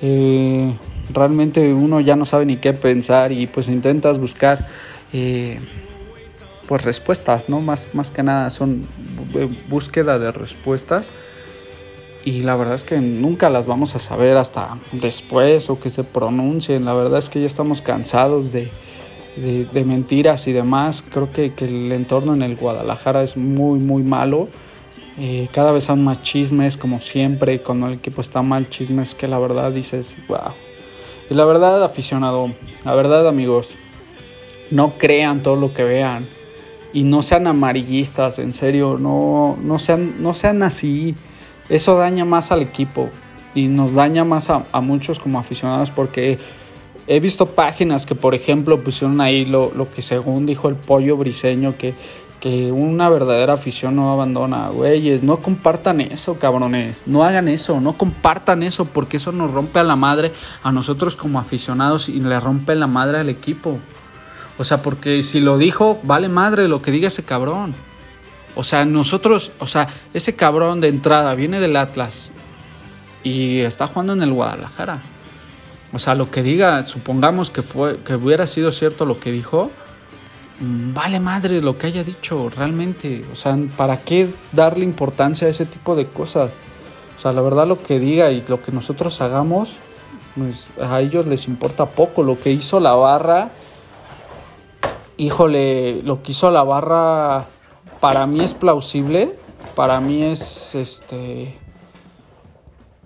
[0.00, 0.74] eh,
[1.12, 4.58] realmente uno ya no sabe ni qué pensar y pues intentas buscar
[5.12, 5.60] eh,
[6.66, 7.60] pues respuestas, ¿no?
[7.60, 8.86] Más, más que nada son
[9.68, 11.12] búsqueda de respuestas
[12.24, 16.04] y la verdad es que nunca las vamos a saber hasta después o que se
[16.04, 16.84] pronuncien.
[16.84, 18.70] La verdad es que ya estamos cansados de,
[19.36, 21.02] de, mentiras y demás.
[21.10, 24.48] Creo que, que, el entorno en el Guadalajara es muy, muy malo.
[25.18, 29.26] Eh, cada vez son más chismes, como siempre, cuando el equipo está mal, chismes que
[29.26, 30.52] la verdad dices, wow.
[31.30, 32.52] Y la verdad, aficionado,
[32.84, 33.74] la verdad, amigos,
[34.70, 36.28] no crean todo lo que vean.
[36.92, 41.14] Y no sean amarillistas, en serio, no, no, sean, no sean así.
[41.68, 43.10] Eso daña más al equipo
[43.54, 46.38] y nos daña más a, a muchos como aficionados porque
[47.06, 51.16] he visto páginas que, por ejemplo, pusieron ahí lo, lo que según dijo el pollo
[51.16, 51.94] briseño, que
[52.40, 57.94] que una verdadera afición no abandona, güeyes, no compartan eso, cabrones, no hagan eso, no
[57.94, 62.38] compartan eso, porque eso nos rompe a la madre a nosotros como aficionados y le
[62.38, 63.78] rompe la madre al equipo.
[64.58, 67.74] O sea, porque si lo dijo, vale madre lo que diga ese cabrón.
[68.56, 72.32] O sea, nosotros, o sea, ese cabrón de entrada viene del Atlas
[73.22, 75.00] y está jugando en el Guadalajara.
[75.92, 79.70] O sea, lo que diga, supongamos que fue que hubiera sido cierto lo que dijo,
[80.60, 83.24] Mm, vale madre lo que haya dicho realmente.
[83.32, 86.56] O sea, ¿para qué darle importancia a ese tipo de cosas?
[87.16, 89.76] O sea, la verdad lo que diga y lo que nosotros hagamos,
[90.36, 92.22] pues a ellos les importa poco.
[92.22, 93.50] Lo que hizo la barra,
[95.18, 97.46] híjole, lo que hizo la barra
[98.00, 99.34] para mí es plausible.
[99.74, 101.58] Para mí es este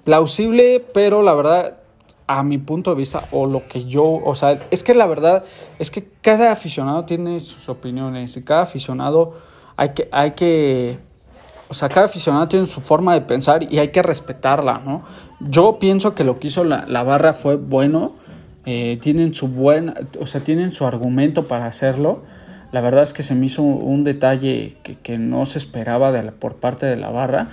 [0.04, 1.78] plausible, pero la verdad
[2.26, 5.44] a mi punto de vista o lo que yo, o sea, es que la verdad
[5.78, 9.34] es que cada aficionado tiene sus opiniones y cada aficionado
[9.76, 10.98] hay que, hay que,
[11.68, 15.02] o sea, cada aficionado tiene su forma de pensar y hay que respetarla, ¿no?
[15.40, 18.14] Yo pienso que lo que hizo la, la barra fue bueno,
[18.64, 22.22] eh, tienen su buen, o sea, tienen su argumento para hacerlo.
[22.70, 26.56] La verdad es que se me hizo un detalle que, no se esperaba de por
[26.56, 27.48] parte de la barra.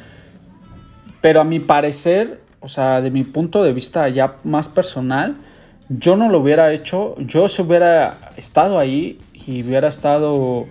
[1.22, 5.36] Pero a mi parecer, o sea, de mi punto de vista ya más personal,
[5.90, 10.68] yo no lo hubiera hecho, yo se hubiera estado ahí y hubiera estado,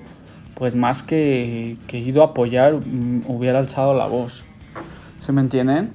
[0.55, 4.44] pues más que, que ido a apoyar, mm, hubiera alzado la voz.
[5.16, 5.92] ¿Se me entienden?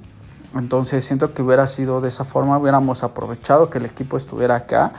[0.56, 4.94] Entonces siento que hubiera sido de esa forma, hubiéramos aprovechado que el equipo estuviera acá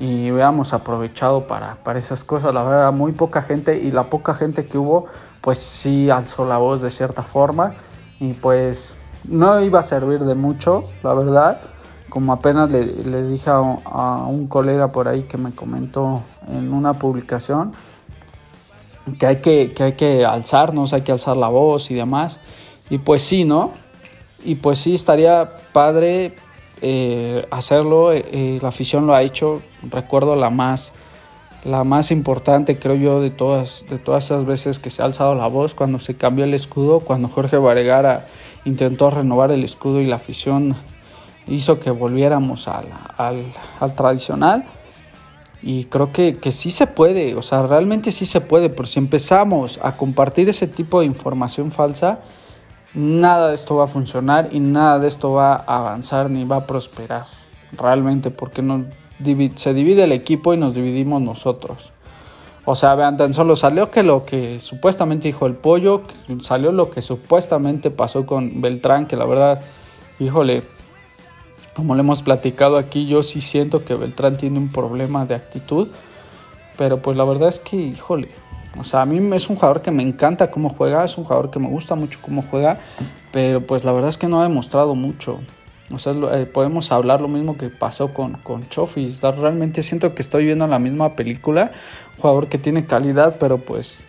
[0.00, 2.52] y hubiéramos aprovechado para, para esas cosas.
[2.52, 5.06] La verdad, muy poca gente y la poca gente que hubo,
[5.40, 7.74] pues sí alzó la voz de cierta forma
[8.18, 11.60] y pues no iba a servir de mucho, la verdad.
[12.08, 17.72] Como apenas le, dije a, un colega por ahí que me comentó en una publicación,
[19.18, 22.40] que hay que, que hay que alzarnos, hay que alzar la voz y demás.
[22.88, 23.72] Y pues sí, ¿no?
[24.44, 26.34] Y pues sí, estaría padre
[26.80, 28.12] eh, hacerlo.
[28.12, 29.62] Eh, la afición lo ha hecho.
[29.82, 30.92] Recuerdo la más,
[31.64, 35.34] la más importante, creo yo, de todas, de todas esas veces que se ha alzado
[35.34, 38.26] la voz, cuando se cambió el escudo, cuando Jorge Varegara
[38.64, 40.76] intentó renovar el escudo y la afición
[41.46, 44.64] hizo que volviéramos al, al, tradicional.
[45.60, 49.00] Y creo que, que, sí se puede, o sea, realmente sí se puede, pero si
[49.00, 52.20] empezamos a compartir ese tipo de información falsa,
[52.94, 56.56] nada de esto va a funcionar y nada de esto va a avanzar ni va
[56.56, 57.26] a prosperar
[57.72, 58.62] realmente porque
[59.56, 61.92] se divide el equipo y nos dividimos nosotros.
[62.64, 66.02] O sea, vean, tan solo salió que lo que supuestamente dijo el pollo,
[66.40, 69.62] salió lo que supuestamente pasó con Beltrán, que la verdad,
[70.18, 70.64] híjole,
[71.74, 75.88] como le hemos platicado aquí, yo sí siento que Beltrán tiene un problema de actitud,
[76.76, 78.28] pero pues la verdad es que, híjole,
[78.78, 81.50] o sea, a mí es un jugador que me encanta cómo juega, es un jugador
[81.50, 82.78] que me gusta mucho cómo juega,
[83.32, 85.40] pero pues la verdad es que no ha demostrado mucho.
[85.90, 89.22] O sea, eh, podemos hablar lo mismo que pasó con, con Chofis.
[89.22, 91.72] Realmente siento que estoy viendo la misma película.
[92.18, 94.04] Jugador que tiene calidad, pero pues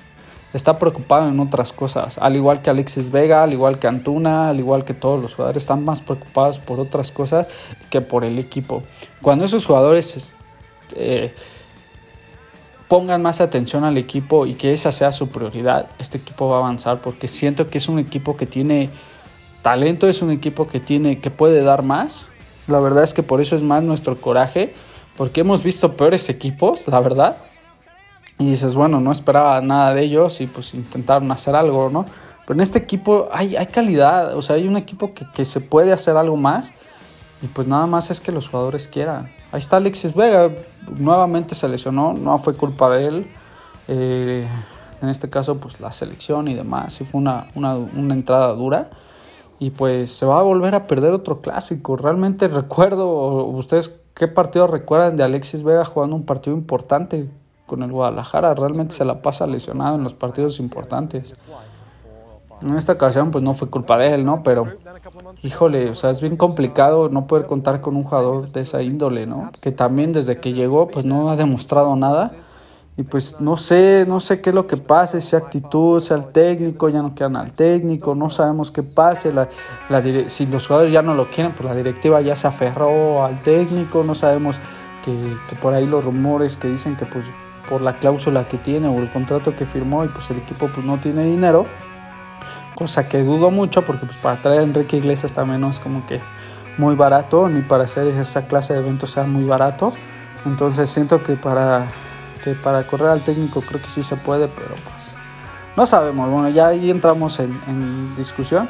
[0.53, 2.17] está preocupado en otras cosas.
[2.17, 5.63] Al igual que Alexis Vega, al igual que Antuna, al igual que todos los jugadores,
[5.63, 7.47] están más preocupados por otras cosas
[7.89, 8.84] que por el equipo.
[9.21, 10.34] Cuando esos jugadores
[10.95, 11.34] eh,
[12.89, 16.60] pongan más atención al equipo y que esa sea su prioridad, este equipo va a
[16.60, 18.89] avanzar porque siento que es un equipo que tiene
[19.62, 22.25] talento, es un equipo que tiene que puede dar más.
[22.67, 24.73] La verdad es que por eso es más nuestro coraje,
[25.15, 27.38] porque hemos visto peores equipos, la verdad.
[28.39, 32.06] Y dices, bueno, no esperaba nada de ellos y pues intentaron hacer algo, ¿no?
[32.47, 35.93] Pero en este equipo hay, calidad, o sea, hay un equipo que, que se puede
[35.93, 36.73] hacer algo más
[37.43, 39.30] y pues nada más es que los jugadores quieran.
[39.52, 40.52] Ahí está Alexis Vega,
[40.96, 43.32] nuevamente se lesionó, no fue culpa de él.
[43.88, 44.48] Eh,
[45.02, 48.92] en este caso, pues la selección y demás, y fue una, una, entrada dura.
[49.58, 51.98] Y pues se va a volver a perder otro clásico.
[51.98, 57.30] Realmente recuerdo, ustedes qué partido recuerdan de Alexis Vega jugando un partido importante
[57.66, 58.54] con el Guadalajara.
[58.54, 61.48] Realmente se la pasa lesionado en los partidos importantes.
[62.62, 64.43] En esta ocasión pues no fue culpa de él, ¿no?
[64.43, 64.67] Pero
[65.43, 69.26] híjole, o sea, es bien complicado no poder contar con un jugador de esa índole,
[69.26, 69.52] ¿no?
[69.62, 72.32] Que también desde que llegó pues no ha demostrado nada.
[72.98, 76.28] Y pues no sé, no sé qué es lo que pase, si actitud, sea el
[76.34, 79.48] técnico, ya no quedan al técnico, no sabemos qué pase, la,
[80.28, 84.04] si los jugadores ya no lo quieren, pues la directiva ya se aferró al técnico,
[84.04, 84.58] no sabemos
[85.06, 85.15] que,
[85.50, 87.24] que por ahí los rumores que dicen que pues
[87.69, 90.86] por la cláusula que tiene o el contrato que firmó y pues el equipo pues
[90.86, 91.67] no tiene dinero,
[92.75, 96.06] cosa que dudo mucho porque pues para traer a Enrique Iglesias también no es como
[96.06, 96.21] que
[96.78, 99.93] muy barato, ni para hacer esa clase de eventos sea muy barato.
[100.45, 101.88] Entonces siento que para,
[102.43, 105.12] que para correr al técnico creo que sí se puede, pero pues
[105.75, 106.30] no sabemos.
[106.30, 108.69] Bueno, ya ahí entramos en, discusión.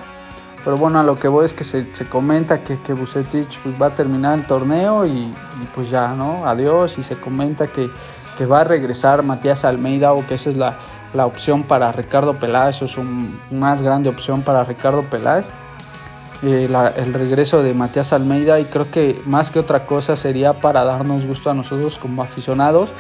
[0.64, 3.88] Pero bueno, a lo que voy es que se, comenta que, que Bucetich pues, va
[3.88, 5.34] a terminar el torneo y,
[5.74, 6.46] pues ya, ¿no?
[6.46, 6.98] Adiós.
[6.98, 7.90] Y se comenta que,
[8.38, 10.78] que va a regresar Matías Almeida o que esa es la,
[11.14, 15.48] la opción para Ricardo Peláez, es una más grande opción para Ricardo Peláez.
[16.42, 20.86] Eh, el regreso de Matías Almeida y creo que más que otra cosa sería para
[20.86, 22.92] darnos gusto a nosotros como aficionados,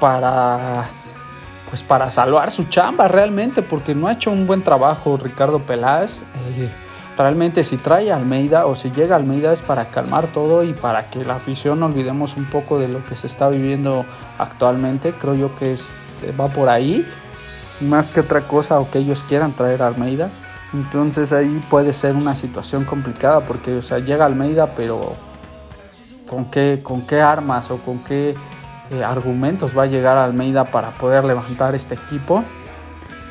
[0.00, 0.86] para
[1.68, 6.22] pues para salvar su chamba realmente, porque no ha hecho un buen trabajo Ricardo Peláez.
[6.22, 6.70] Eh,
[7.18, 11.24] realmente si trae Almeida o si llega Almeida es para calmar todo y para que
[11.24, 14.06] la afición olvidemos un poco de lo que se está viviendo
[14.38, 15.12] actualmente.
[15.12, 15.76] Creo yo que
[16.38, 17.04] va por ahí
[17.80, 20.30] más que otra cosa o que ellos quieran traer a Almeida.
[20.72, 25.12] Entonces ahí puede ser una situación complicada porque o sea, llega Almeida, pero
[26.28, 28.34] ¿con qué, con qué armas o con qué
[28.90, 32.44] eh, argumentos va a llegar Almeida para poder levantar este equipo?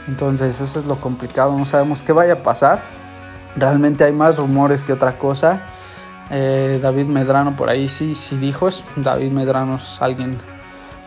[0.08, 2.82] Entonces eso es lo complicado, no sabemos qué vaya a pasar.
[3.56, 5.62] Realmente hay más rumores que otra cosa.
[6.30, 10.38] Eh, David Medrano por ahí sí, sí dijo, David Medrano es alguien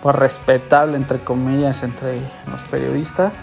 [0.03, 3.35] pues respetable entre comillas entre los periodistas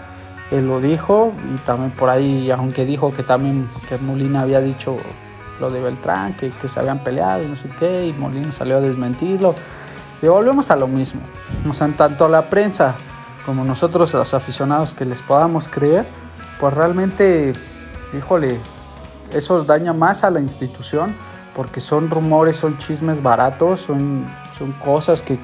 [0.50, 4.96] él lo dijo y también por ahí aunque dijo que también que Molina había dicho
[5.60, 8.76] lo de Beltrán que, que se habían peleado y no sé qué y Molina salió
[8.76, 9.54] a desmentirlo.
[10.22, 11.20] Y volvemos a lo mismo.
[11.68, 12.94] O sea tanto la prensa
[13.44, 16.04] como nosotros los aficionados que les podamos creer
[16.58, 17.54] pues realmente
[18.16, 18.58] híjole
[19.30, 21.14] eso daña más a la institución
[21.56, 24.26] porque son rumores, son chismes baratos, son,
[24.58, 25.38] son cosas que,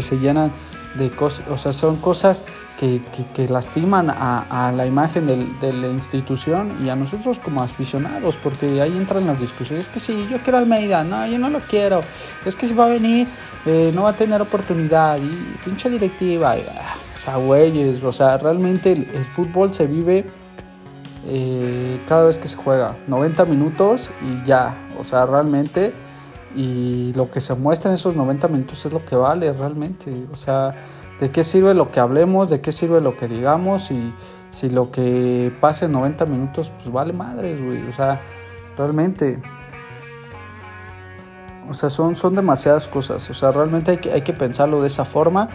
[0.00, 0.52] se llenan
[0.94, 2.44] de cosas, o sea, son cosas
[2.78, 3.02] que,
[3.34, 8.36] que, lastiman a, a, la imagen del, de la institución y a nosotros como aficionados,
[8.36, 11.58] porque ahí entran las discusiones, es que si yo quiero Almeida, no, yo no lo
[11.58, 12.02] quiero,
[12.46, 13.26] es que si va a venir,
[13.66, 18.38] eh, no va a tener oportunidad, y pinche directiva, ah, o sea, güeyes, o sea,
[18.38, 20.24] realmente el fútbol se vive
[21.30, 25.92] eh, cada vez que se juega, 90 minutos y ya, o sea, realmente
[26.54, 30.12] y lo que se muestra en esos 90 minutos es lo que vale realmente.
[30.32, 30.70] O sea,
[31.20, 32.48] ¿de qué sirve lo que hablemos?
[32.48, 33.90] ¿De qué sirve lo que digamos?
[33.90, 34.12] Y
[34.50, 37.86] si lo que pase en 90 minutos, pues vale madres, güey.
[37.88, 38.20] O sea,
[38.76, 39.38] realmente.
[41.68, 43.28] O sea, son, son demasiadas cosas.
[43.28, 45.50] O sea, realmente hay que, hay que pensarlo de esa forma.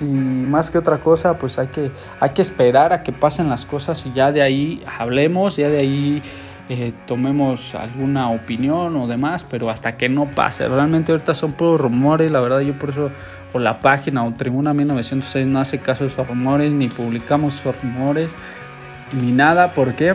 [0.00, 3.66] Y más que otra cosa, pues hay que, hay que esperar a que pasen las
[3.66, 6.22] cosas y ya de ahí hablemos, ya de ahí
[6.70, 10.68] eh, tomemos alguna opinión o demás, pero hasta que no pase.
[10.68, 13.10] Realmente ahorita son puros rumores, la verdad yo por eso,
[13.52, 17.74] o la página o Tribuna 1906 no hace caso de esos rumores, ni publicamos esos
[17.82, 18.30] rumores,
[19.12, 19.72] ni nada.
[19.72, 20.14] ¿Por qué?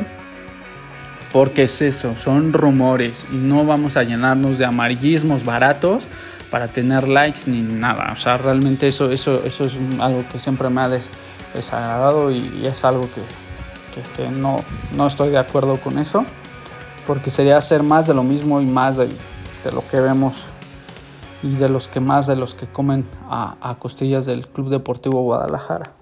[1.33, 6.07] Porque es eso, son rumores y no vamos a llenarnos de amarillismos baratos
[6.51, 8.11] para tener likes ni nada.
[8.13, 10.89] O sea, realmente eso, eso, eso es algo que siempre me ha
[11.53, 14.61] desagradado y, es algo que, que, no,
[14.95, 16.25] no estoy de acuerdo con eso
[17.05, 19.07] porque sería hacer más de lo mismo y más de,
[19.71, 20.45] lo que vemos
[21.41, 25.93] y de los que más de los que comen a, costillas del Club Deportivo Guadalajara.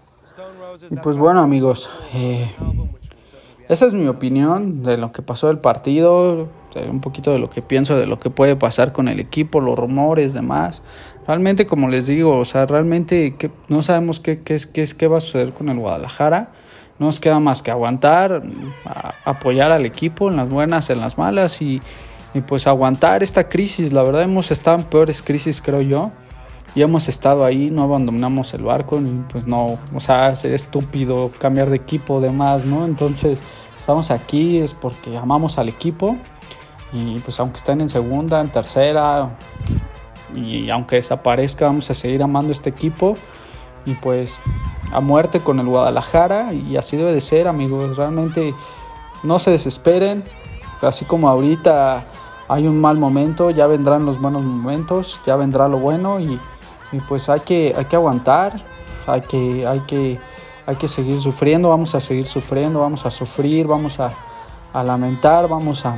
[0.89, 2.53] Y pues bueno amigos, eh,
[3.69, 7.61] esa es mi opinión de lo que pasó del partido, un poquito de lo que
[7.61, 10.81] pienso de lo que puede pasar con el equipo, los rumores, demás.
[11.27, 13.35] Realmente, como les digo, o sea, realmente
[13.69, 16.51] no sabemos qué, qué, qué, qué va a suceder con el Guadalajara.
[16.99, 18.43] No nos queda más que aguantar,
[19.25, 21.81] apoyar al equipo en las buenas, en las malas y,
[22.47, 23.91] pues aguantar esta crisis.
[23.91, 26.11] La verdad hemos estado en peores crisis, creo yo.
[26.75, 28.99] Y hemos estado ahí, no abandonamos el barco,
[29.31, 32.85] pues no, o sea, sería estúpido cambiar de equipo demás, ¿no?
[32.85, 33.39] Entonces,
[33.77, 36.17] estamos aquí es porque amamos al equipo
[36.93, 39.29] y pues aunque estén en segunda, en tercera
[40.35, 43.15] y aunque desaparezca, vamos a seguir amando este equipo.
[43.85, 44.39] Y pues
[44.93, 48.53] a muerte con el Guadalajara y así debe de ser amigos, realmente
[49.23, 50.23] no se desesperen,
[50.81, 52.05] así como ahorita
[52.47, 56.19] hay un mal momento, ya vendrán los buenos momentos, ya vendrá lo bueno.
[56.19, 56.39] Y,
[57.09, 58.53] pues hay que, hay que aguantar,
[59.07, 60.19] hay que, hay, que,
[60.67, 64.11] hay que seguir sufriendo, vamos a seguir sufriendo, vamos a sufrir, vamos a,
[64.73, 65.95] a lamentar, vamos a,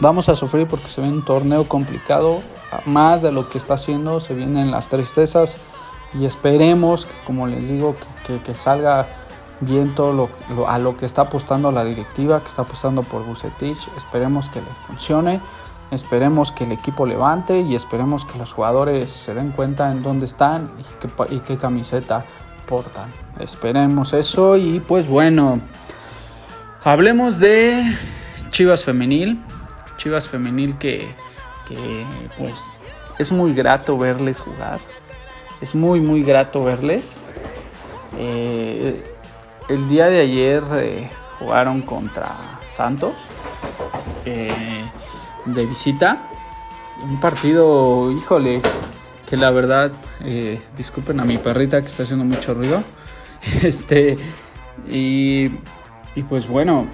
[0.00, 2.40] vamos a sufrir porque se ve un torneo complicado,
[2.86, 5.56] más de lo que está haciendo, se vienen las tristezas
[6.18, 9.06] y esperemos, como les digo, que, salga
[9.60, 10.12] bien todo
[10.48, 13.78] lo, a lo que está apostando la directiva, que está apostando por Bucetich.
[13.96, 15.40] Esperemos que le funcione,
[15.90, 20.26] esperemos que el equipo levante y esperemos que los jugadores se den cuenta en dónde
[20.26, 20.70] están
[21.30, 22.24] y qué, camiseta
[22.68, 23.12] portan.
[23.40, 25.58] Esperemos eso y pues bueno,
[26.84, 27.96] hablemos de
[28.50, 29.42] Chivas Femenil.
[29.96, 31.06] Chivas Femenil que,
[31.68, 32.06] que
[32.38, 32.76] pues
[33.18, 34.78] es muy grato verles jugar
[35.64, 37.14] es muy muy grato verles.
[38.18, 39.02] Eh,
[39.68, 43.14] el día de ayer eh, jugaron contra Santos
[44.26, 44.84] eh,
[45.46, 46.28] de visita.
[47.02, 48.60] Un partido, híjole,
[49.26, 49.90] que la verdad,
[50.76, 52.82] disculpen a mi perrita que está haciendo mucho ruido.
[53.62, 54.16] Este,
[54.88, 55.50] y,
[56.14, 56.86] y pues bueno,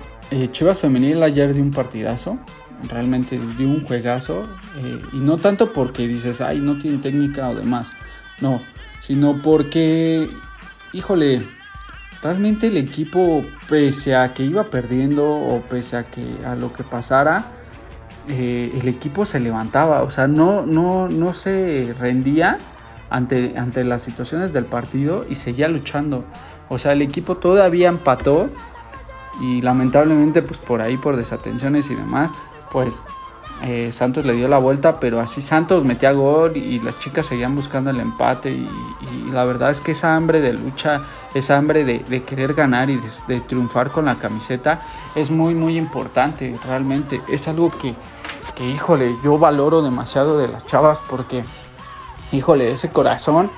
[0.50, 2.38] Chivas Femenil ayer dio un partidazo
[2.88, 4.44] realmente dio un juegazo.
[5.12, 7.90] y no tanto porque dices, ay, no tiene técnica o demás.
[8.40, 8.62] No,
[9.00, 10.30] sino porque,
[10.92, 11.42] híjole,
[12.22, 16.84] realmente el equipo, pese a que iba perdiendo o pese a que a lo que
[16.84, 17.44] pasara,
[18.28, 22.58] eh, el equipo se levantaba, o sea, no, no, no se rendía
[23.08, 26.24] ante, ante las situaciones del partido y seguía luchando.
[26.68, 28.50] O sea, el equipo todavía empató
[29.40, 32.30] y lamentablemente pues por ahí por desatenciones y demás,
[32.70, 33.02] pues
[33.62, 37.54] eh, Santos le dio la vuelta, pero así Santos metía gol y las chicas seguían
[37.54, 38.68] buscando el empate y,
[39.30, 41.02] la verdad es que esa hambre de lucha,
[41.34, 44.82] esa hambre de, querer ganar y de, triunfar con la camiseta
[45.14, 47.20] es muy muy importante realmente.
[47.28, 47.94] Es algo que,
[48.54, 51.44] que, híjole, yo valoro demasiado de las chavas porque,
[52.32, 53.50] híjole, ese corazón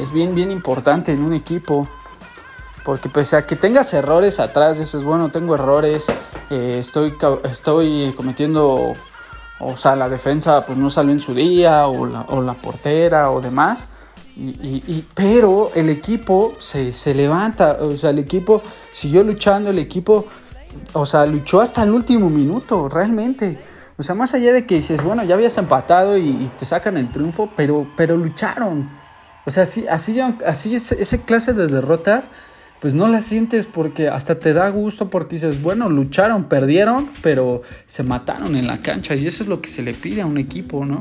[0.00, 1.86] es bien bien importante en un equipo.
[2.84, 6.06] Porque pese a que tengas errores atrás, dices, bueno, tengo errores,
[6.50, 7.14] eh, estoy,
[7.44, 8.94] estoy cometiendo
[9.64, 13.86] o sea, la defensa pues no salió en su día, o la, portera, o demás.
[14.36, 20.26] Y, pero el equipo se, levanta, o sea, el equipo siguió luchando, el equipo,
[20.94, 23.58] o sea, luchó hasta el último minuto, realmente.
[23.98, 27.12] O sea, más allá de que dices, bueno, ya habías empatado y, te sacan el
[27.12, 28.90] triunfo, pero, pero lucharon.
[29.46, 32.30] O sea, así, así, así ese, ese clase de derrotas,
[32.82, 37.62] pues no las sientes porque hasta te da gusto porque dices, bueno, lucharon, perdieron, pero
[37.86, 40.36] se mataron en la cancha y eso es lo que se le pide a un
[40.36, 41.00] equipo, ¿no?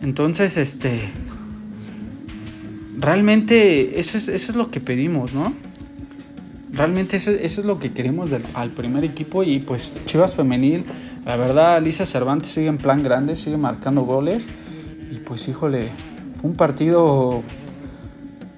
[0.00, 0.98] Entonces, este,
[2.98, 5.52] realmente eso es, eso es lo que pedimos, ¿no?
[6.72, 10.86] Realmente eso, eso es lo que queremos del, al primer equipo y pues Chivas Femenil,
[11.26, 14.48] la verdad, Alicia Cervantes sigue en plan grande, sigue marcando goles
[15.10, 15.90] y pues híjole,
[16.40, 17.42] fue un partido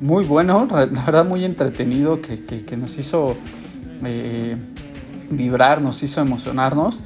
[0.05, 3.36] muy bueno, la verdad muy entretenido que, que, nos hizo
[4.05, 4.55] eh,
[5.30, 7.00] vibrar, nos hizo emocionarnos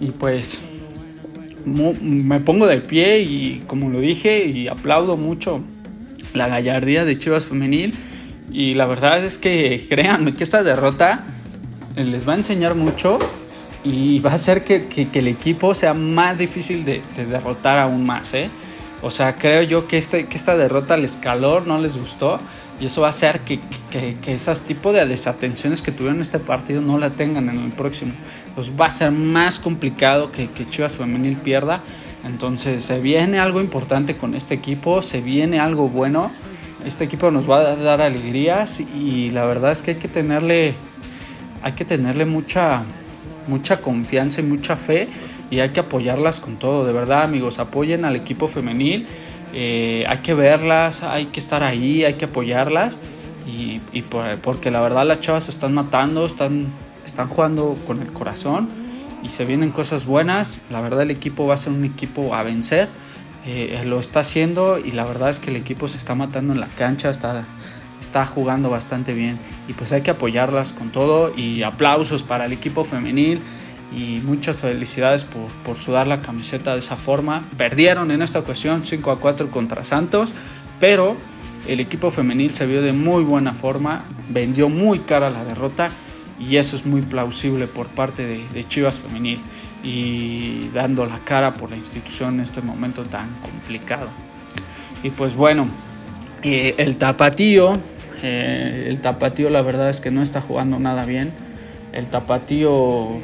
[0.00, 0.60] y pues
[1.64, 5.60] me pongo de pie y como lo dije y aplaudo mucho
[6.34, 7.94] la gallardía de Chivas Femenil
[8.50, 11.24] y la verdad es que créanme que esta derrota
[11.96, 13.18] les va a enseñar mucho
[13.82, 18.34] y va a hacer que, el equipo sea más difícil de, derrotar aún más.
[18.34, 18.50] ¿eh?
[19.02, 22.38] O sea, creo yo que, este, que esta derrota les calor, no les gustó
[22.80, 26.22] y eso va a hacer que, que, que esas tipos de desatenciones que tuvieron en
[26.22, 28.12] este partido no la tengan en el próximo.
[28.54, 31.80] Pues va a ser más complicado que, que Chivas Femenil pierda.
[32.24, 36.30] Entonces se viene algo importante con este equipo, se viene algo bueno
[36.84, 40.74] este equipo nos va a dar alegrías y la verdad es que hay que tenerle,
[41.62, 42.82] hay que tenerle mucha,
[43.46, 45.08] mucha confianza y mucha fe
[45.52, 46.86] y hay que apoyarlas con todo.
[46.86, 49.06] De verdad, amigos, apoyen al equipo femenil.
[49.52, 52.98] Eh, hay que verlas, hay que estar ahí, hay que apoyarlas
[53.46, 53.80] y,
[54.42, 56.68] porque la verdad las chavas se están matando, están,
[57.04, 58.70] están jugando con el corazón
[59.22, 60.62] y se vienen cosas buenas.
[60.70, 62.88] La verdad el equipo va a ser un equipo a vencer
[63.44, 66.60] eh, lo está haciendo y la verdad es que el equipo se está matando en
[66.60, 67.44] la cancha, está,
[68.00, 69.36] está jugando bastante bien
[69.68, 73.42] y pues hay que apoyarlas con todo y aplausos para el equipo femenil
[73.94, 77.42] y muchas felicidades por, por sudar la camiseta de esa forma.
[77.56, 80.32] Perdieron en esta ocasión 5 a 4 contra Santos,
[80.80, 81.16] pero
[81.66, 85.90] el equipo femenil se vio de muy buena forma, vendió muy cara la derrota
[86.40, 89.40] y eso es muy plausible por parte de, Chivas Femenil
[89.84, 94.08] y dando la cara por la institución en este momento tan complicado.
[95.04, 95.68] Y pues bueno,
[96.42, 97.72] eh, el tapatío,
[98.22, 101.32] eh, el tapatío la verdad es que no está jugando nada bien.
[101.92, 103.20] El tapatío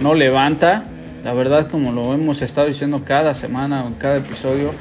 [0.00, 0.84] no levanta.
[1.24, 4.72] La verdad, como lo hemos estado diciendo cada semana o en cada episodio,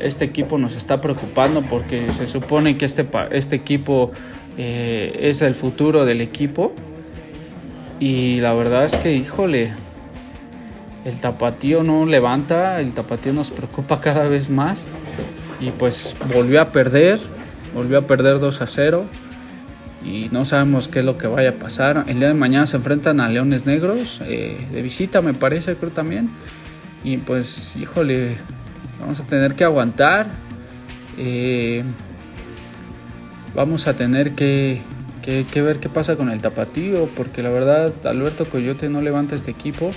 [0.00, 4.12] este equipo nos está preocupando porque se supone que este, este equipo
[4.58, 6.72] eh, es el futuro del equipo.
[7.98, 9.72] Y la verdad es que, híjole,
[11.04, 14.84] el tapatío no levanta, el tapatío nos preocupa cada vez más
[15.60, 17.18] y pues volvió a perder,
[17.74, 19.04] volvió a perder 2 a 0
[20.06, 22.04] y no sabemos qué es lo que vaya a pasar.
[22.06, 25.90] El día de mañana se enfrentan a Leones Negros, eh, de visita me parece, creo
[25.90, 26.30] también.
[27.02, 28.36] Y pues, híjole,
[29.00, 30.28] vamos a tener que aguantar.
[31.18, 31.82] Eh,
[33.54, 34.80] vamos a tener que,
[35.22, 39.50] que, ver qué pasa con el tapatío, porque la verdad Alberto Coyote no levanta este
[39.50, 39.90] equipo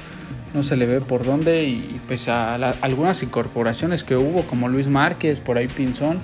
[0.53, 4.87] no se le ve por dónde y pues a algunas incorporaciones que hubo como Luis
[4.87, 6.19] Márquez, por ahí Pinzón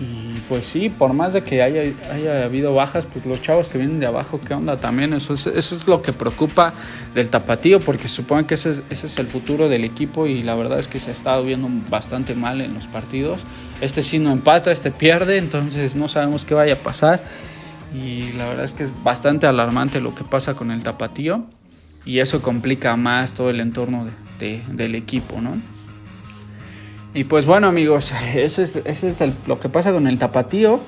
[0.00, 1.82] y pues sí, por más de que haya,
[2.12, 5.12] haya habido bajas, pues los chavos que vienen de abajo, ¿qué onda también?
[5.12, 6.72] Eso es, eso es lo que preocupa
[7.14, 10.54] del tapatío porque supongo que ese es, ese es el futuro del equipo y la
[10.54, 13.44] verdad es que se ha estado viendo bastante mal en los partidos.
[13.80, 17.24] Este sí no empata, este pierde, entonces no sabemos qué vaya a pasar
[17.92, 21.44] y la verdad es que es bastante alarmante lo que pasa con el tapatío
[22.04, 24.06] y eso complica más todo el entorno
[24.38, 25.77] del equipo, ¿no?
[27.18, 29.04] Y pues bueno amigos, eso es, es
[29.48, 30.78] lo que pasa con el tapatío.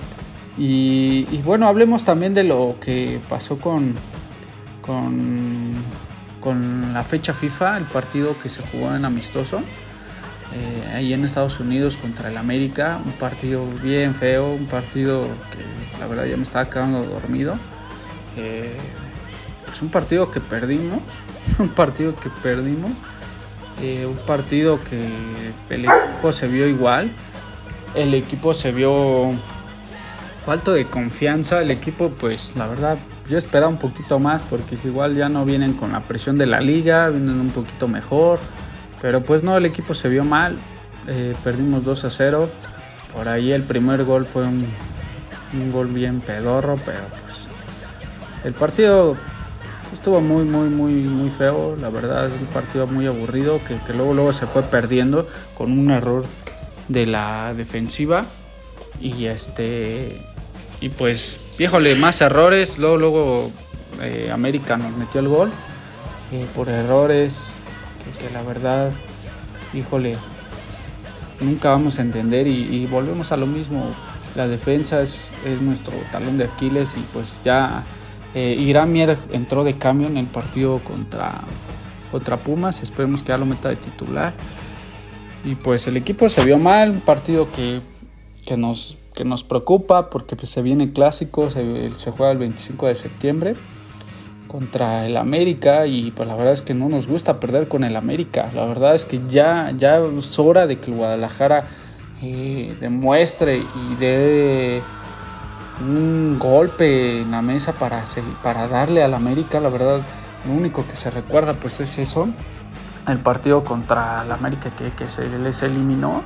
[0.57, 3.95] Y, bueno, hablemos también de lo que pasó con,
[4.81, 5.75] con,
[6.39, 11.59] con, la fecha FIFA, el partido que se jugó en amistoso, eh, ahí en Estados
[11.59, 16.45] Unidos contra el América, un partido bien feo, un partido que la verdad ya me
[16.45, 17.57] estaba quedando dormido.
[18.37, 18.77] Eh,
[19.83, 21.01] un partido que perdimos,
[21.59, 22.93] un partido que perdimos,
[23.83, 25.09] eh, un partido que
[25.75, 27.11] el equipo se vio igual,
[27.95, 29.33] el equipo se vio
[30.45, 35.15] falto de confianza, el equipo pues la verdad yo esperaba un poquito más porque igual
[35.15, 38.39] ya no vienen con la presión de la liga, vienen un poquito mejor,
[39.01, 40.57] pero pues no, el equipo se vio mal,
[41.07, 42.51] eh, perdimos 2 a 0,
[43.15, 44.67] por ahí el primer gol fue un,
[45.55, 47.47] un gol bien pedorro, pero pues
[48.45, 49.17] el partido
[49.93, 51.77] estuvo muy, muy, muy, muy feo.
[51.77, 56.25] La verdad, un partido muy aburrido que, luego, luego se fue perdiendo con un error
[56.89, 58.25] de la defensiva.
[59.01, 60.21] Y este.
[60.81, 62.79] Y pues, híjole, más errores.
[62.79, 63.51] Luego, luego
[64.03, 65.51] eh, América nos metió el gol
[66.55, 67.41] por errores.
[68.19, 68.91] Que, la verdad,
[69.75, 70.17] híjole,
[71.41, 72.47] nunca vamos a entender.
[72.47, 73.93] Y, volvemos a lo mismo.
[74.37, 77.83] La defensa es, es nuestro talón de Aquiles y pues ya
[78.35, 81.41] eh, Mier entró de cambio en el partido contra,
[82.11, 82.83] contra Pumas.
[82.83, 84.33] Esperemos que ya lo meta de titular.
[85.45, 87.81] Y pues el equipo se vio mal, un partido que,
[88.47, 92.95] que, nos, que nos preocupa porque pues, se viene clásico, se, juega el 25 de
[92.95, 93.55] septiembre
[94.47, 97.97] contra el América y pues la verdad es que no nos gusta perder con el
[97.97, 98.51] América.
[98.55, 101.69] La verdad es que ya, ya es hora de que el Guadalajara
[102.21, 104.83] eh, demuestre y dé
[105.81, 108.03] un golpe en la mesa para,
[108.43, 109.61] para darle al América.
[109.61, 110.01] La verdad,
[110.47, 112.29] lo único que se recuerda pues es eso,
[113.07, 116.23] el partido contra el América que, que se les eliminó.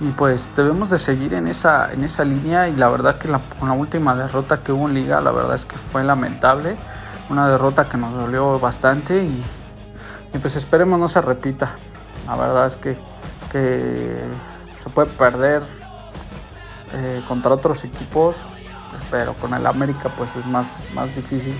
[0.00, 3.40] Y pues debemos de seguir en esa, en esa línea y la verdad que la,
[3.58, 6.76] con la última derrota que hubo en liga, la verdad es que fue lamentable
[7.28, 9.42] una derrota que nos dolió bastante y,
[10.40, 11.72] pues esperemos no se repita.
[12.26, 12.96] La verdad es que,
[13.52, 15.62] se puede perder
[16.92, 18.36] eh, contra otros equipos,
[19.10, 21.54] pero con el América pues es más, más difícil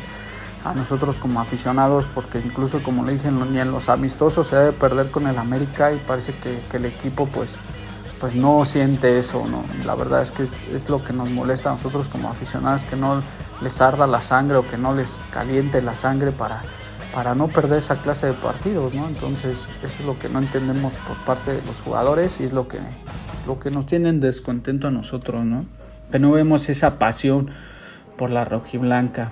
[0.65, 4.73] a nosotros como aficionados porque incluso como le dije ni en los amistosos se debe
[4.73, 7.57] perder con el América y parece que, el equipo pues
[8.21, 9.63] pues no siente eso, ¿no?
[9.85, 13.23] La verdad es que es, lo que nos molesta a nosotros como aficionados, que no
[13.61, 16.63] les arda la sangre o que no les caliente la sangre para,
[17.15, 19.07] para no perder esa clase de partidos, ¿no?
[19.07, 22.69] Entonces, eso es lo que no entendemos por parte de los jugadores y es lo
[22.69, 22.79] que,
[23.47, 25.67] lo que nos tienen descontento a nosotros, ¿no?
[26.11, 27.51] Que no vemos esa pasión
[28.17, 29.31] por la rojiblanca.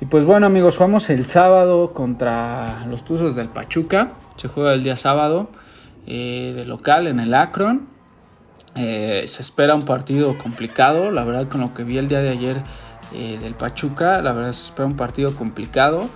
[0.00, 4.12] Y pues bueno amigos, jugamos el sábado contra los Tuzos del Pachuca.
[4.36, 5.50] Se juega el día sábado
[6.06, 7.88] eh, de local en el Akron.
[8.76, 11.10] Eh, se espera un partido complicado.
[11.10, 12.56] La verdad con lo que vi el día de ayer
[13.12, 14.22] eh, del Pachuca.
[14.22, 16.08] La verdad se espera un partido complicado.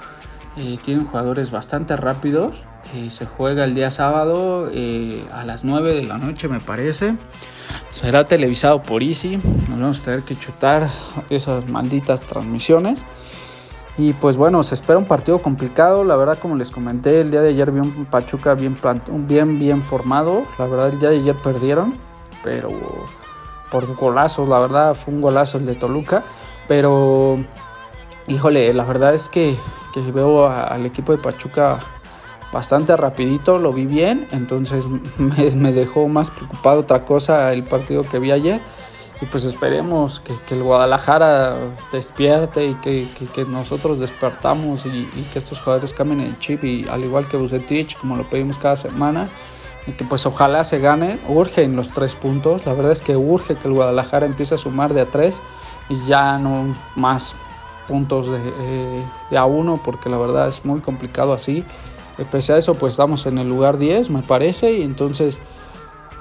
[0.56, 2.52] Eh, tienen jugadores bastante rápidos.
[2.94, 4.70] Eh, se juega el día sábado
[5.32, 7.16] a las 9 de la noche me parece.
[7.90, 9.36] Será televisado por Easy.
[9.68, 10.88] Nos vamos a tener que chutar
[11.30, 13.04] esas malditas transmisiones.
[13.96, 16.02] Y pues bueno, se espera un partido complicado.
[16.02, 18.76] La verdad, como les comenté, el día de ayer vi un Pachuca bien,
[19.28, 20.44] bien, bien formado.
[20.58, 21.94] La verdad, el día de ayer perdieron,
[22.42, 22.70] pero
[23.70, 24.48] por golazos.
[24.48, 26.24] La verdad, fue un golazo el de Toluca.
[26.66, 27.38] Pero,
[28.26, 29.56] híjole, la verdad es que,
[30.00, 31.78] veo al equipo de Pachuca
[32.54, 34.86] bastante rapidito, lo vi bien, entonces
[35.18, 38.60] me, dejó más preocupado otra cosa el partido que vi ayer.
[39.20, 41.56] Y pues esperemos que, el Guadalajara
[41.92, 47.28] despierte y que, nosotros despertamos y, que estos jugadores cambien el chip y al igual
[47.28, 49.28] que Bucetich, como lo pedimos cada semana,
[49.86, 53.16] y que pues ojalá se gane, urge en los tres puntos, la verdad es que
[53.16, 55.42] urge que el Guadalajara empiece a sumar de a tres
[55.88, 57.34] y ya no más
[57.86, 61.64] puntos de, eh, a uno porque la verdad es muy complicado así.
[62.18, 65.40] Eh, pese a eso pues estamos en el lugar 10 me parece y entonces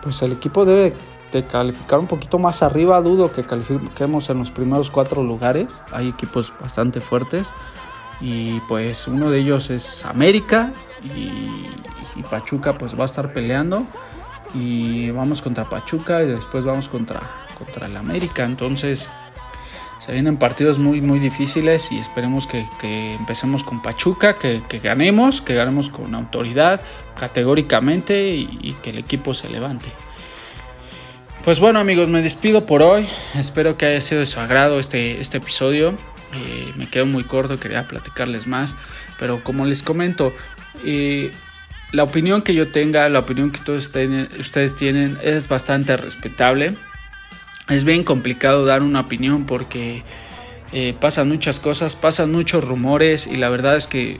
[0.01, 0.93] pues el equipo debe
[1.31, 3.01] de calificar un poquito más arriba.
[3.01, 5.81] Dudo que califiquemos en los primeros cuatro lugares.
[5.91, 7.53] Hay equipos bastante fuertes.
[8.21, 10.71] Y pues uno de ellos es América
[11.03, 11.71] y,
[12.15, 13.83] y, Pachuca pues va a estar peleando.
[14.53, 17.21] Y vamos contra Pachuca y después vamos contra,
[17.57, 18.43] contra el América.
[18.45, 19.07] Entonces
[20.03, 22.65] se vienen partidos muy, muy difíciles y esperemos que,
[23.15, 26.81] empecemos con Pachuca, que, ganemos, que ganemos con autoridad,
[27.17, 29.87] categóricamente y, que el equipo se levante.
[31.45, 33.07] Pues bueno amigos, me despido por hoy.
[33.35, 35.93] Espero que haya sido de su agrado este, este episodio.
[36.33, 38.75] Eh, me quedo muy corto, quería platicarles más.
[39.19, 40.33] Pero como les comento,
[40.83, 41.31] eh,
[41.93, 43.89] la opinión que yo tenga, la opinión que todos
[44.37, 46.75] ustedes tienen es bastante respetable
[47.69, 50.03] es bien complicado dar una opinión porque
[50.71, 54.19] eh, pasan muchas cosas, pasan muchos rumores y la verdad es que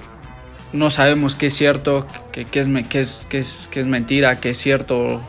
[0.72, 2.48] no sabemos qué es cierto, qué, es,
[2.88, 5.22] qué, es, qué, es, qué es, mentira, qué es cierto.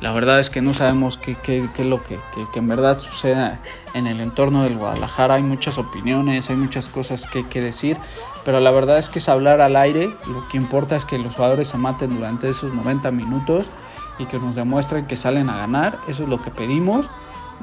[0.00, 2.18] La verdad es que no sabemos qué, es lo que,
[2.56, 3.60] en verdad suceda
[3.94, 5.34] en el entorno del Guadalajara.
[5.34, 7.96] Hay muchas opiniones, hay muchas cosas que, que decir,
[8.44, 10.12] pero la verdad es que es hablar al aire.
[10.26, 13.66] Lo que importa es que los jugadores se maten durante esos 90 minutos
[14.18, 15.98] y que nos demuestren que salen a ganar.
[16.08, 17.08] Eso es lo que pedimos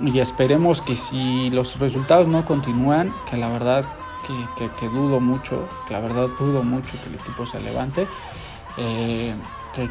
[0.03, 3.85] y esperemos que si los resultados no continúan, que la verdad
[4.79, 8.07] que, dudo mucho, que la verdad dudo mucho que el equipo se levante,
[8.77, 9.33] eh,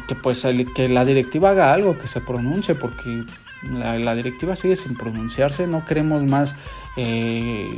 [0.07, 0.45] que, pues
[0.75, 3.23] que la directiva haga algo, que se pronuncie, porque
[3.63, 6.55] la, directiva sigue sin pronunciarse, no queremos más
[6.95, 7.75] eh,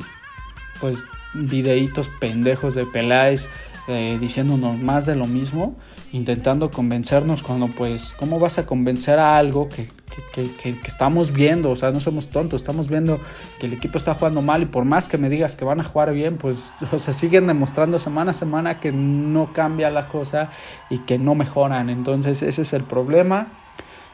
[0.79, 3.49] pues videitos pendejos de Peláez
[3.87, 5.75] eh, diciéndonos más de lo mismo,
[6.11, 9.87] intentando convencernos cuando pues, ¿cómo vas a convencer a algo que,
[10.33, 13.19] que, estamos viendo, o sea, no somos tontos, estamos viendo
[13.59, 15.83] que el equipo está jugando mal y por más que me digas que van a
[15.83, 20.49] jugar bien, pues, o sea, siguen demostrando semana a semana que no cambia la cosa
[20.89, 21.89] y que no mejoran.
[21.89, 23.47] Entonces, ese es el problema.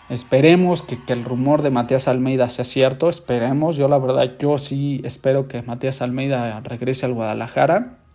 [0.09, 3.75] Esperemos que, que, el rumor de Matías Almeida sea cierto, esperemos.
[3.75, 8.06] Yo la verdad, yo sí espero que Matías Almeida regrese al Guadalajara.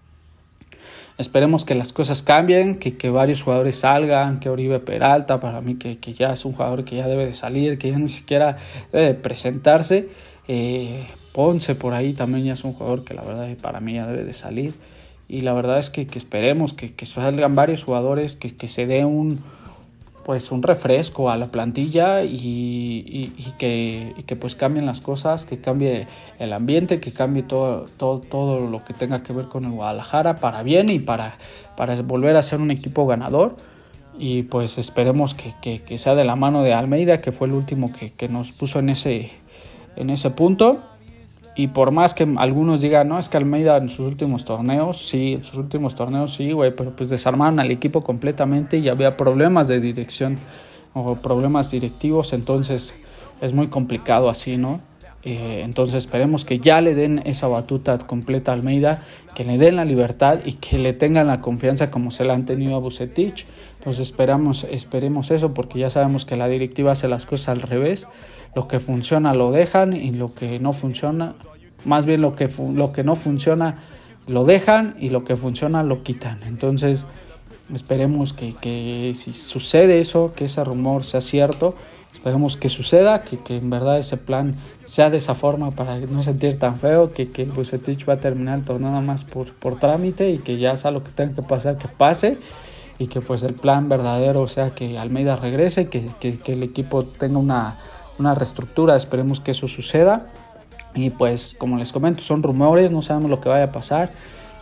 [1.18, 5.76] Esperemos que las cosas cambien, que, que varios jugadores salgan, que Oribe Peralta, para mí
[5.76, 8.56] que, que, ya es un jugador que ya debe de salir, que ya ni siquiera
[8.92, 10.08] debe presentarse.
[10.48, 14.06] Eh, Ponce por ahí también ya es un jugador que la verdad para mí ya
[14.06, 14.74] debe de salir.
[15.28, 18.86] Y la verdad es que, que esperemos que, que salgan varios jugadores, que, que se
[18.86, 19.42] dé un,
[20.24, 25.44] pues un refresco a la plantilla y, y, que, y, que, pues cambien las cosas,
[25.44, 26.06] que cambie
[26.38, 30.36] el ambiente, que cambie todo, todo, todo lo que tenga que ver con el Guadalajara
[30.36, 31.34] para bien y para,
[31.76, 33.56] para volver a ser un equipo ganador.
[34.18, 37.54] Y pues esperemos que, que, que sea de la mano de Almeida, que fue el
[37.54, 39.30] último que, nos puso en ese,
[39.96, 40.80] en ese punto.
[41.55, 45.34] Y por más que algunos digan, no, es que Almeida en sus últimos torneos, sí,
[45.34, 49.68] en sus últimos torneos sí, güey, pero pues desarmaron al equipo completamente y había problemas
[49.68, 50.38] de dirección
[50.94, 52.94] o problemas directivos, entonces
[53.42, 54.80] es muy complicado así, ¿no?
[55.24, 59.03] Eh, entonces esperemos que ya le den esa batuta completa a Almeida,
[59.34, 62.44] que le den la libertad y que le tengan la confianza como se la han
[62.44, 63.46] tenido a Bucetich.
[63.82, 68.06] Entonces esperamos, esperemos eso porque ya sabemos que la directiva hace las cosas al revés.
[68.54, 71.34] Lo que funciona lo dejan y lo que no funciona,
[71.84, 73.82] más bien lo que, lo que no funciona
[74.28, 76.44] lo dejan y lo que funciona lo quitan.
[76.44, 77.08] Entonces
[77.74, 81.74] esperemos que, que si sucede eso, que ese rumor sea cierto,
[82.12, 86.22] Esperemos que suceda, que, que, en verdad ese plan sea de esa forma para no
[86.22, 90.30] sentir tan feo, que, que Bucetich va a terminar el nada más por, por trámite
[90.30, 92.36] y que ya sea lo que tenga que pasar, que pase
[93.03, 97.03] y que pues el plan verdadero sea que Almeida regrese, que, que, que el equipo
[97.03, 97.78] tenga una,
[98.18, 100.28] una reestructura, esperemos que eso suceda
[100.94, 104.11] y pues como les comento son rumores, no sabemos lo que vaya a pasar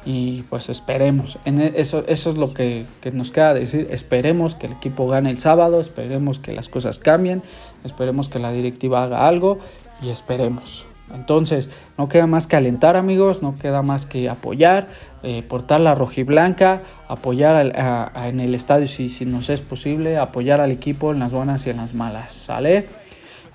[0.06, 1.38] y pues esperemos.
[1.44, 3.88] En e, eso, eso es lo que, que, nos queda decir.
[3.90, 7.42] Esperemos que el equipo gane el sábado, esperemos que las cosas cambien,
[7.84, 9.58] esperemos que la directiva haga algo
[10.00, 10.86] y esperemos.
[11.14, 14.86] Entonces, no queda más que alentar amigos, no queda más que apoyar,
[15.22, 20.18] eh, portar la rojiblanca, apoyar al, a, en el estadio si, si nos es posible,
[20.18, 22.88] apoyar al equipo en las buenas y en las malas, ¿sale?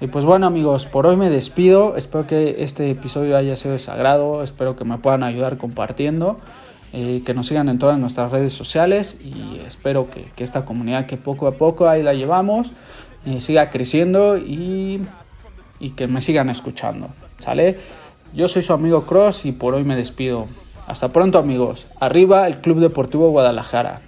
[0.01, 1.95] Y pues bueno amigos, por hoy me despido.
[1.95, 4.43] Espero que este episodio haya sido de sagrado.
[4.43, 6.39] Espero que me puedan ayudar compartiendo.
[6.91, 9.17] Eh, que nos sigan en todas nuestras redes sociales.
[9.23, 12.73] Y espero que, que esta comunidad que poco a poco ahí la llevamos
[13.25, 15.01] eh, siga creciendo y,
[15.79, 17.09] y que me sigan escuchando.
[17.39, 17.77] ¿Sale?
[18.33, 20.47] Yo soy su amigo Cross y por hoy me despido.
[20.87, 21.87] Hasta pronto amigos.
[21.99, 24.01] Arriba el Club Deportivo Guadalajara.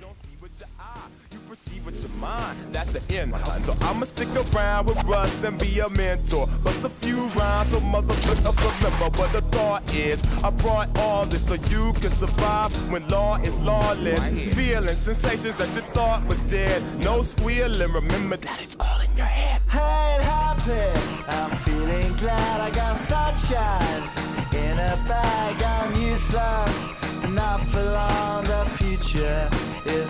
[2.71, 3.33] That's the end.
[3.65, 6.47] So I'ma stick around with Russ and be a mentor.
[6.63, 10.21] Bust a few rhymes so motherfuckers remember what the thought is.
[10.43, 14.21] I brought all this so you can survive when law is lawless.
[14.55, 16.81] Feeling sensations that you thought was dead.
[17.03, 19.61] No squealing, remember that it's all in your head.
[19.69, 21.25] Hey, it happened.
[21.27, 24.03] I'm feeling glad I got sunshine
[24.53, 25.61] in a bag.
[25.61, 26.89] I'm useless,
[27.29, 28.43] not for long.
[28.45, 29.49] The future
[29.85, 30.09] is